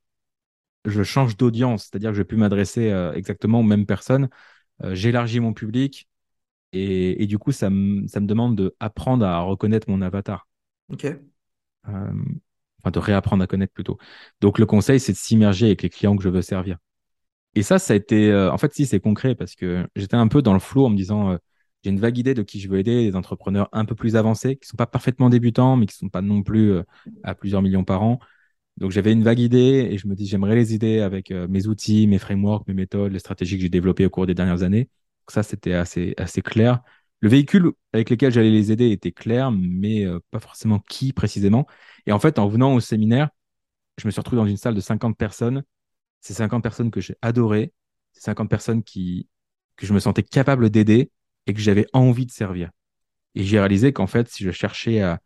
je 0.85 1.03
change 1.03 1.37
d'audience, 1.37 1.83
c'est-à-dire 1.83 2.11
que 2.11 2.15
je 2.15 2.21
vais 2.21 2.25
plus 2.25 2.37
m'adresser 2.37 2.87
exactement 3.15 3.61
aux 3.61 3.63
mêmes 3.63 3.85
personnes. 3.85 4.29
J'élargis 4.83 5.39
mon 5.39 5.53
public 5.53 6.09
et, 6.73 7.23
et, 7.23 7.27
du 7.27 7.37
coup, 7.37 7.51
ça, 7.51 7.69
me, 7.69 8.07
ça 8.07 8.19
me 8.19 8.27
demande 8.27 8.55
d'apprendre 8.55 9.25
à 9.25 9.39
reconnaître 9.39 9.89
mon 9.89 10.01
avatar. 10.01 10.47
Ok. 10.89 11.07
enfin, 11.85 12.91
de 12.91 12.99
réapprendre 12.99 13.43
à 13.43 13.47
connaître 13.47 13.73
plutôt. 13.73 13.97
Donc, 14.41 14.59
le 14.59 14.65
conseil, 14.65 14.99
c'est 14.99 15.13
de 15.13 15.17
s'immerger 15.17 15.67
avec 15.67 15.81
les 15.81 15.89
clients 15.89 16.15
que 16.15 16.23
je 16.23 16.29
veux 16.29 16.41
servir. 16.41 16.77
Et 17.55 17.63
ça, 17.63 17.79
ça 17.79 17.93
a 17.93 17.95
été. 17.95 18.29
Euh, 18.31 18.51
en 18.51 18.57
fait, 18.57 18.73
si, 18.73 18.85
c'est 18.85 18.99
concret 18.99 19.33
parce 19.33 19.55
que 19.55 19.87
j'étais 19.95 20.15
un 20.15 20.27
peu 20.27 20.41
dans 20.41 20.53
le 20.53 20.59
flou 20.59 20.85
en 20.85 20.89
me 20.89 20.97
disant 20.97 21.31
euh, 21.31 21.37
j'ai 21.83 21.89
une 21.89 21.99
vague 21.99 22.17
idée 22.17 22.33
de 22.33 22.43
qui 22.43 22.59
je 22.59 22.69
veux 22.69 22.77
aider, 22.77 23.09
des 23.09 23.15
entrepreneurs 23.15 23.69
un 23.71 23.85
peu 23.85 23.95
plus 23.95 24.15
avancés, 24.15 24.57
qui 24.57 24.65
ne 24.65 24.69
sont 24.69 24.77
pas 24.77 24.87
parfaitement 24.87 25.29
débutants, 25.29 25.77
mais 25.77 25.85
qui 25.85 25.95
ne 25.95 26.07
sont 26.07 26.09
pas 26.09 26.21
non 26.21 26.43
plus 26.43 26.73
euh, 26.73 26.83
à 27.23 27.33
plusieurs 27.33 27.61
millions 27.61 27.85
par 27.85 28.03
an. 28.03 28.19
Donc, 28.77 28.91
j'avais 28.91 29.13
une 29.13 29.23
vague 29.23 29.39
idée 29.39 29.89
et 29.91 29.97
je 29.97 30.07
me 30.07 30.15
dis 30.15 30.27
j'aimerais 30.27 30.55
les 30.55 30.73
aider 30.73 30.99
avec 30.99 31.31
mes 31.31 31.67
outils, 31.67 32.07
mes 32.07 32.19
frameworks, 32.19 32.67
mes 32.67 32.73
méthodes, 32.73 33.11
les 33.13 33.19
stratégies 33.19 33.55
que 33.57 33.61
j'ai 33.63 33.69
développées 33.69 34.05
au 34.05 34.09
cours 34.09 34.25
des 34.27 34.33
dernières 34.33 34.63
années. 34.63 34.83
Donc, 34.83 35.31
ça, 35.31 35.43
c'était 35.43 35.73
assez, 35.73 36.13
assez 36.17 36.41
clair. 36.41 36.81
Le 37.21 37.29
véhicule 37.29 37.71
avec 37.93 38.09
lequel 38.09 38.31
j'allais 38.33 38.51
les 38.51 38.71
aider 38.71 38.91
était 38.91 39.11
clair, 39.13 39.51
mais 39.51 40.05
pas 40.31 40.39
forcément 40.39 40.79
qui 40.89 41.13
précisément. 41.13 41.67
Et 42.05 42.11
en 42.11 42.19
fait, 42.19 42.37
en 42.39 42.47
venant 42.47 42.73
au 42.73 42.79
séminaire, 42.81 43.29
je 43.97 44.07
me 44.07 44.11
suis 44.11 44.19
retrouvé 44.19 44.41
dans 44.41 44.47
une 44.47 44.57
salle 44.57 44.75
de 44.75 44.81
50 44.81 45.17
personnes 45.17 45.63
c'est 46.25 46.33
50 46.33 46.63
personnes 46.63 46.91
que 46.91 47.01
j'ai 47.01 47.15
adorées, 47.21 47.71
c'est 48.13 48.23
50 48.23 48.49
personnes 48.49 48.83
qui, 48.83 49.27
que 49.75 49.85
je 49.85 49.93
me 49.93 49.99
sentais 49.99 50.23
capable 50.23 50.71
d'aider 50.71 51.11
et 51.45 51.53
que 51.53 51.59
j'avais 51.59 51.85
envie 51.93 52.25
de 52.25 52.31
servir. 52.31 52.71
Et 53.35 53.43
j'ai 53.43 53.59
réalisé 53.59 53.93
qu'en 53.93 54.07
fait, 54.07 54.27
si 54.29 54.43
je 54.43 54.51
cherchais 54.51 55.01
à 55.01 55.19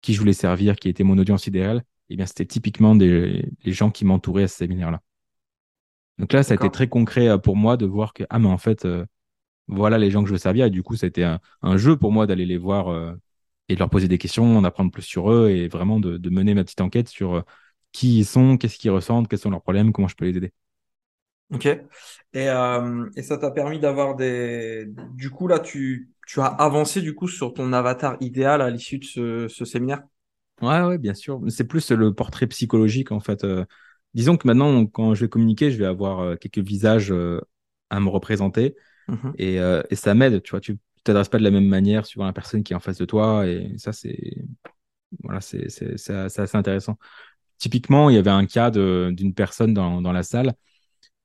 qui 0.00 0.14
je 0.14 0.20
voulais 0.20 0.32
servir, 0.32 0.76
qui 0.76 0.88
était 0.88 1.04
mon 1.04 1.18
audience 1.18 1.46
idéale, 1.46 1.82
eh 2.10 2.16
bien, 2.16 2.26
c'était 2.26 2.46
typiquement 2.46 2.94
des, 2.94 3.50
les 3.64 3.72
gens 3.72 3.90
qui 3.90 4.04
m'entouraient 4.04 4.44
à 4.44 4.48
ce 4.48 4.56
séminaire-là. 4.56 5.02
Donc 6.18 6.32
là, 6.32 6.42
ça 6.42 6.54
a 6.54 6.56
été 6.56 6.70
très 6.70 6.88
concret 6.88 7.28
euh, 7.28 7.38
pour 7.38 7.56
moi 7.56 7.76
de 7.76 7.86
voir 7.86 8.12
que, 8.14 8.24
ah, 8.30 8.38
mais 8.38 8.48
en 8.48 8.58
fait, 8.58 8.84
euh, 8.86 9.04
voilà 9.68 9.98
les 9.98 10.10
gens 10.10 10.22
que 10.22 10.28
je 10.28 10.32
veux 10.32 10.38
servir. 10.38 10.66
Et 10.66 10.70
du 10.70 10.82
coup, 10.82 10.96
c'était 10.96 11.24
un, 11.24 11.40
un, 11.62 11.76
jeu 11.76 11.96
pour 11.96 12.12
moi 12.12 12.26
d'aller 12.26 12.46
les 12.46 12.58
voir 12.58 12.88
euh, 12.88 13.12
et 13.68 13.74
de 13.74 13.78
leur 13.80 13.90
poser 13.90 14.08
des 14.08 14.18
questions, 14.18 14.62
d'apprendre 14.62 14.90
plus 14.90 15.02
sur 15.02 15.30
eux 15.30 15.50
et 15.50 15.68
vraiment 15.68 16.00
de, 16.00 16.16
de 16.16 16.30
mener 16.30 16.54
ma 16.54 16.64
petite 16.64 16.80
enquête 16.80 17.08
sur 17.08 17.44
qui 17.92 18.18
ils 18.18 18.26
sont, 18.26 18.56
qu'est-ce 18.56 18.78
qu'ils 18.78 18.90
ressentent, 18.90 19.28
quels 19.28 19.38
sont 19.38 19.50
leurs 19.50 19.62
problèmes, 19.62 19.92
comment 19.92 20.08
je 20.08 20.16
peux 20.16 20.26
les 20.26 20.36
aider. 20.36 20.52
Ok. 21.52 21.66
Et, 21.66 22.48
euh, 22.48 23.08
et 23.16 23.22
ça 23.22 23.38
t'a 23.38 23.50
permis 23.50 23.78
d'avoir 23.78 24.16
des. 24.16 24.86
Du 25.14 25.30
coup, 25.30 25.46
là, 25.46 25.60
tu, 25.60 26.10
tu 26.26 26.40
as 26.40 26.46
avancé 26.46 27.00
du 27.00 27.14
coup 27.14 27.28
sur 27.28 27.54
ton 27.54 27.72
avatar 27.72 28.16
idéal 28.20 28.60
à 28.62 28.70
l'issue 28.70 28.98
de 28.98 29.04
ce, 29.04 29.48
ce, 29.48 29.64
séminaire? 29.64 30.02
Ouais, 30.62 30.82
ouais, 30.82 30.98
bien 30.98 31.14
sûr. 31.14 31.40
C'est 31.48 31.66
plus 31.66 31.90
le 31.90 32.14
portrait 32.14 32.46
psychologique 32.46 33.12
en 33.12 33.20
fait. 33.20 33.44
Euh, 33.44 33.64
disons 34.14 34.36
que 34.36 34.46
maintenant, 34.46 34.86
quand 34.86 35.14
je 35.14 35.22
vais 35.22 35.28
communiquer, 35.28 35.70
je 35.70 35.78
vais 35.78 35.86
avoir 35.86 36.20
euh, 36.20 36.36
quelques 36.36 36.58
visages 36.58 37.12
à 37.90 38.00
me 38.00 38.08
représenter 38.08 38.74
mmh 39.08 39.30
et, 39.38 39.56
et, 39.90 39.94
ça 39.94 40.14
m'aide. 40.14 40.42
Tu 40.42 40.50
vois, 40.50 40.60
tu 40.60 40.78
t'adresses 41.04 41.28
pas 41.28 41.38
de 41.38 41.44
la 41.44 41.50
même 41.50 41.68
manière 41.68 42.06
suivant 42.06 42.26
la 42.26 42.32
personne 42.32 42.62
qui 42.64 42.72
est 42.72 42.76
en 42.76 42.80
face 42.80 42.98
de 42.98 43.04
toi 43.04 43.46
et 43.46 43.72
ça, 43.78 43.92
c'est 43.92 44.34
voilà, 45.22 45.40
c'est 45.40 45.66
assez 46.10 46.56
intéressant. 46.56 46.98
Typiquement, 47.58 48.10
il 48.10 48.16
y 48.16 48.18
avait 48.18 48.30
un 48.30 48.46
cas 48.46 48.70
d'une 48.70 49.34
personne 49.34 49.72
dans, 49.72 50.02
dans, 50.02 50.12
la 50.12 50.22
salle 50.22 50.54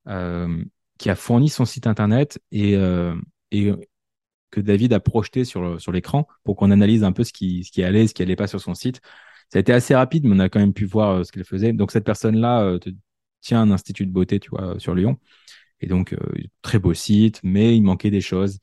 euh, 0.08 0.64
qui 0.98 1.10
a 1.10 1.16
fourni 1.16 1.50
son 1.50 1.66
site 1.66 1.88
internet 1.88 2.40
et, 2.52 2.76
euh, 2.76 3.16
et 3.52 3.74
que 4.52 4.62
David 4.62 4.94
a 4.94 5.00
projeté 5.00 5.46
sur, 5.46 5.80
l'écran 5.92 6.28
pour 6.44 6.56
qu'on 6.56 6.72
analyse 6.72 7.04
un 7.04 7.12
peu 7.12 7.24
ce 7.24 7.34
qui, 7.34 7.66
allait, 7.84 8.08
ce 8.08 8.14
qui 8.14 8.22
allait 8.22 8.36
pas 8.36 8.48
sur 8.48 8.62
son 8.62 8.74
site. 8.74 9.02
Ça 9.50 9.60
a 9.60 9.62
été 9.62 9.74
assez 9.74 9.96
rapide, 9.96 10.26
mais 10.26 10.36
on 10.36 10.40
a 10.40 10.50
quand 10.50 10.60
même 10.60 10.74
pu 10.74 10.86
voir 10.86 11.10
euh, 11.10 11.24
ce 11.24 11.32
qu'elle 11.32 11.44
faisait. 11.44 11.74
Donc 11.74 11.92
cette 11.92 12.06
personne-là 12.06 12.78
tient 13.42 13.62
un 13.62 13.72
institut 13.72 14.06
de 14.06 14.12
beauté, 14.12 14.40
tu 14.40 14.50
vois, 14.52 14.80
sur 14.80 14.96
Lyon. 14.96 15.18
Et 15.82 15.88
donc, 15.88 16.16
très 16.62 16.78
beau 16.78 16.94
site, 16.94 17.40
mais 17.44 17.76
il 17.76 17.82
manquait 17.82 18.12
des 18.12 18.22
choses. 18.22 18.60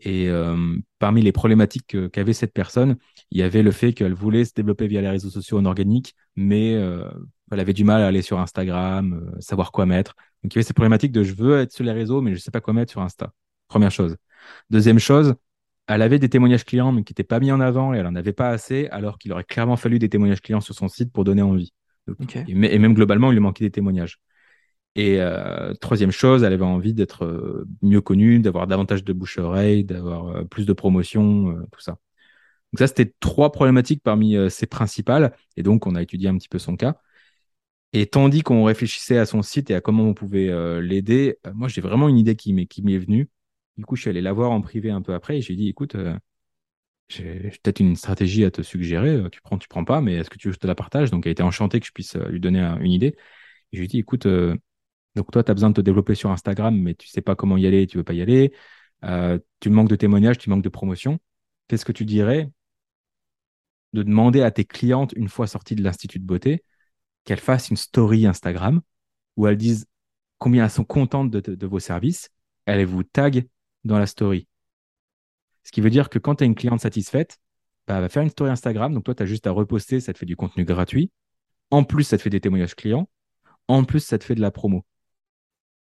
Et 0.00 0.28
euh, 0.28 0.76
parmi 0.98 1.22
les 1.22 1.32
problématiques 1.32 1.96
qu'avait 2.10 2.32
cette 2.32 2.52
personne, 2.52 2.96
il 3.30 3.38
y 3.38 3.42
avait 3.42 3.62
le 3.62 3.72
fait 3.72 3.92
qu'elle 3.92 4.14
voulait 4.14 4.44
se 4.44 4.52
développer 4.54 4.86
via 4.86 5.00
les 5.00 5.08
réseaux 5.08 5.30
sociaux 5.30 5.58
en 5.58 5.64
organique, 5.64 6.14
mais 6.36 6.74
euh, 6.74 7.04
elle 7.50 7.60
avait 7.60 7.72
du 7.72 7.84
mal 7.84 8.02
à 8.02 8.06
aller 8.06 8.22
sur 8.22 8.38
Instagram, 8.38 9.32
euh, 9.34 9.40
savoir 9.40 9.72
quoi 9.72 9.86
mettre. 9.86 10.14
Donc 10.42 10.54
il 10.54 10.56
y 10.56 10.58
avait 10.58 10.64
cette 10.64 10.76
problématique 10.76 11.12
de 11.12 11.24
je 11.24 11.34
veux 11.34 11.58
être 11.60 11.72
sur 11.72 11.84
les 11.84 11.92
réseaux, 11.92 12.20
mais 12.20 12.30
je 12.30 12.36
ne 12.36 12.40
sais 12.40 12.50
pas 12.52 12.60
quoi 12.60 12.74
mettre 12.74 12.92
sur 12.92 13.00
Insta. 13.00 13.32
Première 13.68 13.90
chose. 13.90 14.16
Deuxième 14.70 14.98
chose, 14.98 15.34
elle 15.86 16.02
avait 16.02 16.18
des 16.18 16.28
témoignages 16.28 16.64
clients, 16.64 16.92
mais 16.92 17.02
qui 17.02 17.12
n'étaient 17.12 17.24
pas 17.24 17.40
mis 17.40 17.50
en 17.50 17.60
avant 17.60 17.94
et 17.94 17.98
elle 17.98 18.04
n'en 18.04 18.14
avait 18.14 18.32
pas 18.32 18.50
assez, 18.50 18.88
alors 18.88 19.18
qu'il 19.18 19.32
aurait 19.32 19.44
clairement 19.44 19.76
fallu 19.76 19.98
des 19.98 20.08
témoignages 20.08 20.42
clients 20.42 20.60
sur 20.60 20.74
son 20.74 20.88
site 20.88 21.12
pour 21.12 21.24
donner 21.24 21.42
envie. 21.42 21.72
et, 22.46 22.54
même 22.54 22.94
globalement, 22.94 23.30
il 23.30 23.34
lui 23.34 23.40
manquait 23.40 23.64
des 23.64 23.70
témoignages. 23.70 24.20
Et 24.94 25.20
euh, 25.20 25.74
troisième 25.74 26.10
chose, 26.10 26.42
elle 26.42 26.52
avait 26.52 26.64
envie 26.64 26.92
d'être 26.92 27.24
euh, 27.24 27.66
mieux 27.82 28.00
connue, 28.00 28.40
d'avoir 28.40 28.66
davantage 28.66 29.04
de 29.04 29.12
bouche 29.12 29.38
à 29.38 29.42
oreille, 29.42 29.84
d'avoir 29.84 30.28
euh, 30.28 30.44
plus 30.44 30.66
de 30.66 30.72
promotion, 30.72 31.56
tout 31.70 31.80
ça. 31.80 31.92
Donc 32.72 32.80
ça, 32.80 32.86
c'était 32.86 33.14
trois 33.20 33.52
problématiques 33.52 34.02
parmi 34.02 34.36
ces 34.50 34.66
principales. 34.66 35.32
Et 35.56 35.62
donc, 35.62 35.86
on 35.86 35.94
a 35.94 36.02
étudié 36.02 36.28
un 36.28 36.36
petit 36.36 36.48
peu 36.48 36.58
son 36.58 36.76
cas. 36.76 36.96
Et 37.94 38.06
tandis 38.06 38.42
qu'on 38.42 38.64
réfléchissait 38.64 39.16
à 39.18 39.24
son 39.24 39.40
site 39.42 39.70
et 39.70 39.74
à 39.74 39.80
comment 39.80 40.04
on 40.04 40.12
pouvait 40.12 40.50
l'aider, 40.82 41.38
moi, 41.54 41.68
j'ai 41.68 41.80
vraiment 41.80 42.08
une 42.10 42.18
idée 42.18 42.36
qui 42.36 42.52
m'est 42.52 42.98
venue. 42.98 43.30
Du 43.78 43.84
coup, 43.86 43.96
je 43.96 44.02
suis 44.02 44.10
allé 44.10 44.20
la 44.20 44.32
voir 44.32 44.50
en 44.50 44.60
privé 44.60 44.90
un 44.90 45.02
peu 45.02 45.14
après 45.14 45.38
et 45.38 45.40
j'ai 45.42 45.56
dit, 45.56 45.68
écoute, 45.68 45.96
j'ai 47.08 47.50
peut-être 47.62 47.80
une 47.80 47.96
stratégie 47.96 48.44
à 48.44 48.50
te 48.50 48.62
suggérer. 48.62 49.22
Tu 49.30 49.40
prends, 49.40 49.58
tu 49.58 49.68
prends 49.68 49.84
pas, 49.84 50.00
mais 50.00 50.14
est-ce 50.16 50.30
que 50.30 50.36
tu 50.38 50.48
veux 50.48 50.52
que 50.52 50.56
je 50.56 50.60
te 50.60 50.66
la 50.66 50.74
partage? 50.74 51.10
Donc, 51.10 51.26
elle 51.26 51.32
était 51.32 51.42
enchantée 51.42 51.80
que 51.80 51.86
je 51.86 51.92
puisse 51.92 52.16
lui 52.16 52.40
donner 52.40 52.60
une 52.80 52.92
idée. 52.92 53.14
Et 53.72 53.76
je 53.76 53.78
lui 53.78 53.84
ai 53.86 53.88
dit, 53.88 53.98
écoute, 53.98 54.26
donc 55.18 55.30
toi, 55.32 55.42
tu 55.42 55.50
as 55.50 55.54
besoin 55.54 55.70
de 55.70 55.74
te 55.74 55.80
développer 55.80 56.14
sur 56.14 56.30
Instagram, 56.30 56.76
mais 56.80 56.94
tu 56.94 57.08
sais 57.08 57.20
pas 57.22 57.34
comment 57.34 57.56
y 57.56 57.66
aller, 57.66 57.86
tu 57.86 57.96
veux 57.96 58.04
pas 58.04 58.12
y 58.12 58.22
aller. 58.22 58.52
Euh, 59.04 59.38
tu 59.60 59.70
manques 59.70 59.88
de 59.88 59.96
témoignages, 59.96 60.38
tu 60.38 60.50
manques 60.50 60.62
de 60.62 60.68
promotion. 60.68 61.18
Qu'est-ce 61.68 61.84
que 61.84 61.92
tu 61.92 62.04
dirais 62.04 62.50
de 63.94 64.02
demander 64.02 64.42
à 64.42 64.50
tes 64.50 64.64
clientes, 64.64 65.12
une 65.16 65.28
fois 65.28 65.46
sorties 65.46 65.74
de 65.74 65.82
l'Institut 65.82 66.18
de 66.18 66.24
beauté, 66.24 66.62
qu'elles 67.24 67.40
fassent 67.40 67.70
une 67.70 67.76
story 67.76 68.26
Instagram 68.26 68.80
où 69.36 69.46
elles 69.46 69.56
disent 69.56 69.86
combien 70.38 70.64
elles 70.64 70.70
sont 70.70 70.84
contentes 70.84 71.30
de, 71.30 71.66
vos 71.66 71.80
services, 71.80 72.30
elles 72.66 72.84
vous 72.86 73.02
taguent 73.02 73.48
dans 73.84 73.98
la 73.98 74.06
story. 74.06 74.46
Ce 75.64 75.72
qui 75.72 75.80
veut 75.80 75.90
dire 75.90 76.08
que 76.08 76.18
quand 76.18 76.36
tu 76.36 76.44
as 76.44 76.46
une 76.46 76.54
cliente 76.54 76.80
satisfaite, 76.80 77.38
bah, 77.86 77.96
elle 77.96 78.02
va 78.02 78.08
faire 78.08 78.22
une 78.22 78.30
story 78.30 78.50
Instagram. 78.50 78.94
Donc 78.94 79.04
toi, 79.04 79.14
tu 79.14 79.22
as 79.22 79.26
juste 79.26 79.46
à 79.46 79.50
reposter, 79.50 80.00
ça 80.00 80.12
te 80.12 80.18
fait 80.18 80.26
du 80.26 80.36
contenu 80.36 80.64
gratuit. 80.64 81.10
En 81.70 81.84
plus, 81.84 82.04
ça 82.04 82.16
te 82.16 82.22
fait 82.22 82.30
des 82.30 82.40
témoignages 82.40 82.74
clients. 82.74 83.08
En 83.68 83.84
plus, 83.84 84.00
ça 84.00 84.18
te 84.18 84.24
fait 84.24 84.34
de 84.34 84.40
la 84.40 84.50
promo 84.50 84.84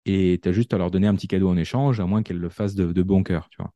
et 0.05 0.39
tu 0.41 0.49
as 0.49 0.51
juste 0.51 0.73
à 0.73 0.77
leur 0.77 0.91
donner 0.91 1.07
un 1.07 1.15
petit 1.15 1.27
cadeau 1.27 1.49
en 1.49 1.57
échange, 1.57 1.99
à 1.99 2.05
moins 2.05 2.23
qu'elles 2.23 2.39
le 2.39 2.49
fassent 2.49 2.75
de, 2.75 3.03
bon 3.03 3.23
cœur, 3.23 3.49
tu 3.49 3.57
vois. 3.61 3.73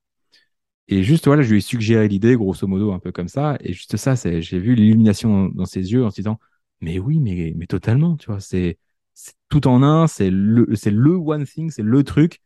Et 0.88 1.04
juste, 1.04 1.26
voilà, 1.26 1.43
je 1.43 1.52
lui 1.52 1.58
ai 1.60 1.62
suggéré 1.62 2.08
l'idée, 2.08 2.36
grosso 2.36 2.67
modo, 2.67 2.91
un 2.91 2.99
peu 2.99 3.12
comme 3.12 3.28
ça. 3.28 3.58
Et 3.62 3.73
juste 3.73 3.97
ça, 3.97 4.15
j'ai 4.15 4.60
vu 4.60 4.76
l'illumination 4.76 5.49
dans 5.49 5.65
ses 5.65 5.93
yeux 5.93 6.04
en 6.06 6.10
se 6.10 6.15
disant, 6.15 6.39
mais 6.82 6.99
oui, 6.99 7.19
mais, 7.19 7.67
totalement, 7.67 8.17
tu 8.17 8.28
vois, 8.28 8.39
c'est, 8.39 8.78
tout 9.49 9.67
en 9.67 9.84
un, 9.84 10.08
c'est 10.08 10.30
le, 10.32 10.76
c'est 10.76 10.91
le 10.91 11.12
one 11.12 11.45
thing, 11.45 11.69
c'est 11.69 11.84
le 11.84 12.04
truc 12.04 12.39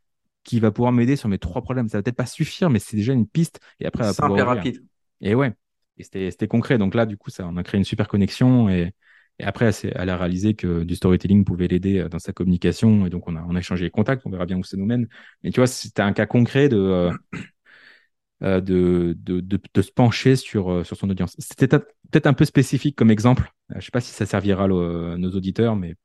qui 0.47 0.59
va 0.59 0.71
pouvoir 0.71 0.93
m'aider 0.93 1.15
sur 1.17 1.29
mes 1.29 1.37
trois 1.37 1.61
problèmes. 1.61 1.89
Ça 1.89 1.97
va 1.97 2.03
peut-être 2.03 2.15
pas 2.15 2.25
suffire, 2.25 2.69
mais 2.69 2.79
c'est 2.79 2.95
déjà 2.95 3.13
une 3.13 3.27
piste. 3.27 3.59
Et 3.79 3.85
après, 3.85 4.11
simple 4.13 4.39
et 4.39 4.41
rapide. 4.41 4.83
Et 5.21 5.35
ouais, 5.35 5.53
et 5.97 6.03
c'était, 6.03 6.31
c'était 6.31 6.47
concret. 6.47 6.77
Donc 6.77 6.95
là, 6.95 7.05
du 7.05 7.17
coup, 7.17 7.29
ça, 7.29 7.45
on 7.47 7.57
a 7.57 7.63
créé 7.63 7.77
une 7.77 7.83
super 7.83 8.07
connexion 8.07 8.69
et, 8.69 8.93
Et 9.39 9.43
après, 9.43 9.69
elle 9.83 10.09
a 10.09 10.17
réalisé 10.17 10.55
que 10.55 10.83
du 10.83 10.95
storytelling 10.95 11.43
pouvait 11.45 11.67
l'aider 11.67 11.99
euh, 11.99 12.09
dans 12.09 12.19
sa 12.19 12.33
communication. 12.33 13.05
Et 13.05 13.09
donc, 13.09 13.27
on 13.27 13.35
a, 13.35 13.43
on 13.47 13.55
a 13.55 13.59
échangé 13.59 13.83
les 13.83 13.91
contacts. 13.91 14.25
On 14.25 14.31
verra 14.31 14.45
bien 14.45 14.57
où 14.57 14.63
ça 14.63 14.77
nous 14.77 14.85
mène. 14.85 15.07
Mais 15.43 15.51
tu 15.51 15.59
vois, 15.59 15.67
c'était 15.67 16.01
un 16.01 16.13
cas 16.13 16.25
concret 16.25 16.69
de, 16.69 16.77
euh, 16.77 17.11
euh, 18.43 18.61
de, 18.61 19.15
de, 19.19 19.41
de, 19.41 19.81
se 19.81 19.91
pencher 19.91 20.35
sur, 20.35 20.85
sur 20.85 20.97
son 20.97 21.09
audience. 21.09 21.35
C'était 21.39 21.67
peut-être 21.67 22.27
un 22.27 22.33
peu 22.33 22.45
spécifique 22.45 22.95
comme 22.95 23.11
exemple. 23.11 23.51
Je 23.69 23.75
ne 23.75 23.81
sais 23.81 23.91
pas 23.91 24.01
si 24.01 24.11
ça 24.11 24.25
servira 24.25 24.65
à 24.65 24.67
nos 24.67 25.31
auditeurs, 25.31 25.75
mais 25.75 25.95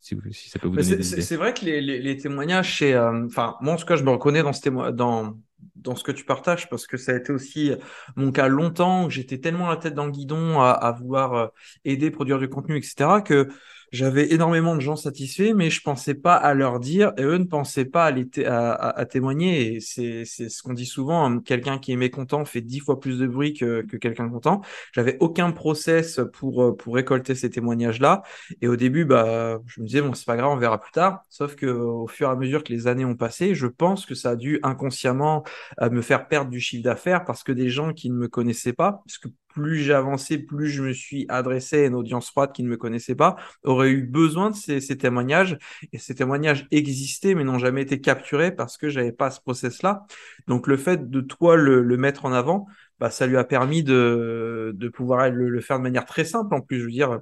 si, 0.00 0.16
ça 0.48 0.58
peut 0.58 0.68
vous 0.68 0.76
donner 0.76 1.02
C'est 1.02 1.36
vrai 1.36 1.54
que 1.54 1.64
les, 1.64 1.80
les, 1.80 2.16
témoignages, 2.16 2.78
c'est. 2.78 2.98
Enfin, 2.98 3.56
moi, 3.60 3.74
en 3.74 3.76
tout 3.76 3.86
cas, 3.86 3.96
je 3.96 4.02
me 4.02 4.10
reconnais 4.10 4.42
dans 4.42 4.52
ce, 4.52 4.90
dans, 4.90 5.36
dans 5.76 5.94
ce 5.94 6.04
que 6.04 6.12
tu 6.12 6.24
partages 6.24 6.68
parce 6.68 6.86
que 6.86 6.96
ça 6.96 7.12
a 7.12 7.16
été 7.16 7.32
aussi 7.32 7.72
mon 8.16 8.32
cas 8.32 8.48
longtemps. 8.48 9.10
J'étais 9.10 9.38
tellement 9.38 9.68
la 9.68 9.76
tête 9.76 9.94
dans 9.94 10.06
le 10.06 10.12
guidon 10.12 10.60
à, 10.60 10.70
à 10.70 10.92
vouloir 10.92 11.50
aider, 11.84 12.10
produire 12.10 12.38
du 12.38 12.48
contenu, 12.48 12.76
etc. 12.76 13.20
que 13.22 13.48
j'avais 13.92 14.32
énormément 14.32 14.74
de 14.74 14.80
gens 14.80 14.96
satisfaits, 14.96 15.52
mais 15.54 15.70
je 15.70 15.82
pensais 15.82 16.14
pas 16.14 16.34
à 16.34 16.54
leur 16.54 16.80
dire 16.80 17.12
et 17.16 17.22
eux 17.22 17.38
ne 17.38 17.44
pensaient 17.44 17.84
pas 17.84 18.12
à, 18.46 19.06
témoigner. 19.06 19.80
C'est 19.80 20.24
ce 20.24 20.62
qu'on 20.62 20.72
dit 20.72 20.86
souvent, 20.86 21.26
hein, 21.26 21.40
quelqu'un 21.40 21.78
qui 21.78 21.92
est 21.92 21.96
mécontent 21.96 22.44
fait 22.44 22.60
dix 22.60 22.80
fois 22.80 23.00
plus 23.00 23.18
de 23.18 23.26
bruit 23.26 23.54
que, 23.54 23.82
que 23.82 23.96
quelqu'un 23.96 24.28
content. 24.28 24.60
J'avais 24.92 25.16
aucun 25.20 25.50
process 25.52 26.20
pour, 26.32 26.76
pour 26.76 26.94
récolter 26.94 27.34
ces 27.34 27.50
témoignages-là. 27.50 28.22
Et 28.60 28.68
au 28.68 28.76
début, 28.76 29.04
bah, 29.04 29.60
je 29.66 29.80
me 29.80 29.86
disais, 29.86 30.02
bon, 30.02 30.14
c'est 30.14 30.26
pas 30.26 30.36
grave, 30.36 30.50
on 30.50 30.56
verra 30.56 30.80
plus 30.80 30.92
tard. 30.92 31.22
Sauf 31.28 31.56
que 31.56 31.66
au 31.66 32.06
fur 32.06 32.28
et 32.28 32.32
à 32.32 32.36
mesure 32.36 32.64
que 32.64 32.72
les 32.72 32.86
années 32.86 33.04
ont 33.04 33.16
passé, 33.16 33.54
je 33.54 33.66
pense 33.66 34.06
que 34.06 34.14
ça 34.14 34.30
a 34.30 34.36
dû 34.36 34.60
inconsciemment 34.62 35.44
euh, 35.80 35.90
me 35.90 36.02
faire 36.02 36.28
perdre 36.28 36.50
du 36.50 36.60
chiffre 36.60 36.84
d'affaires 36.84 37.24
parce 37.24 37.42
que 37.42 37.52
des 37.52 37.68
gens 37.68 37.92
qui 37.92 38.10
ne 38.10 38.16
me 38.16 38.28
connaissaient 38.28 38.72
pas, 38.72 39.02
parce 39.04 39.18
que 39.18 39.28
plus 39.60 39.90
avancé, 39.90 40.38
plus 40.38 40.68
je 40.68 40.82
me 40.82 40.92
suis 40.92 41.26
adressé 41.28 41.84
à 41.84 41.86
une 41.86 41.94
audience 41.94 42.30
froide 42.30 42.52
qui 42.52 42.62
ne 42.62 42.68
me 42.68 42.76
connaissait 42.76 43.14
pas, 43.14 43.36
aurait 43.62 43.90
eu 43.90 44.02
besoin 44.02 44.50
de 44.50 44.56
ces, 44.56 44.80
témoignages. 44.96 45.58
Et 45.92 45.98
ces 45.98 46.14
témoignages 46.14 46.66
existaient, 46.70 47.34
mais 47.34 47.44
n'ont 47.44 47.58
jamais 47.58 47.82
été 47.82 48.00
capturés 48.00 48.52
parce 48.54 48.76
que 48.78 48.88
j'avais 48.88 49.12
pas 49.12 49.30
ce 49.30 49.40
process-là. 49.40 50.06
Donc 50.46 50.66
le 50.66 50.76
fait 50.76 51.10
de 51.10 51.20
toi 51.20 51.56
le, 51.56 51.82
mettre 51.96 52.24
en 52.24 52.32
avant, 52.32 52.66
bah, 52.98 53.10
ça 53.10 53.26
lui 53.26 53.36
a 53.36 53.44
permis 53.44 53.82
de, 53.84 54.74
pouvoir 54.94 55.30
le, 55.30 55.60
faire 55.60 55.78
de 55.78 55.82
manière 55.82 56.06
très 56.06 56.24
simple. 56.24 56.54
En 56.54 56.60
plus, 56.60 56.78
je 56.78 56.84
veux 56.84 56.90
dire, 56.90 57.20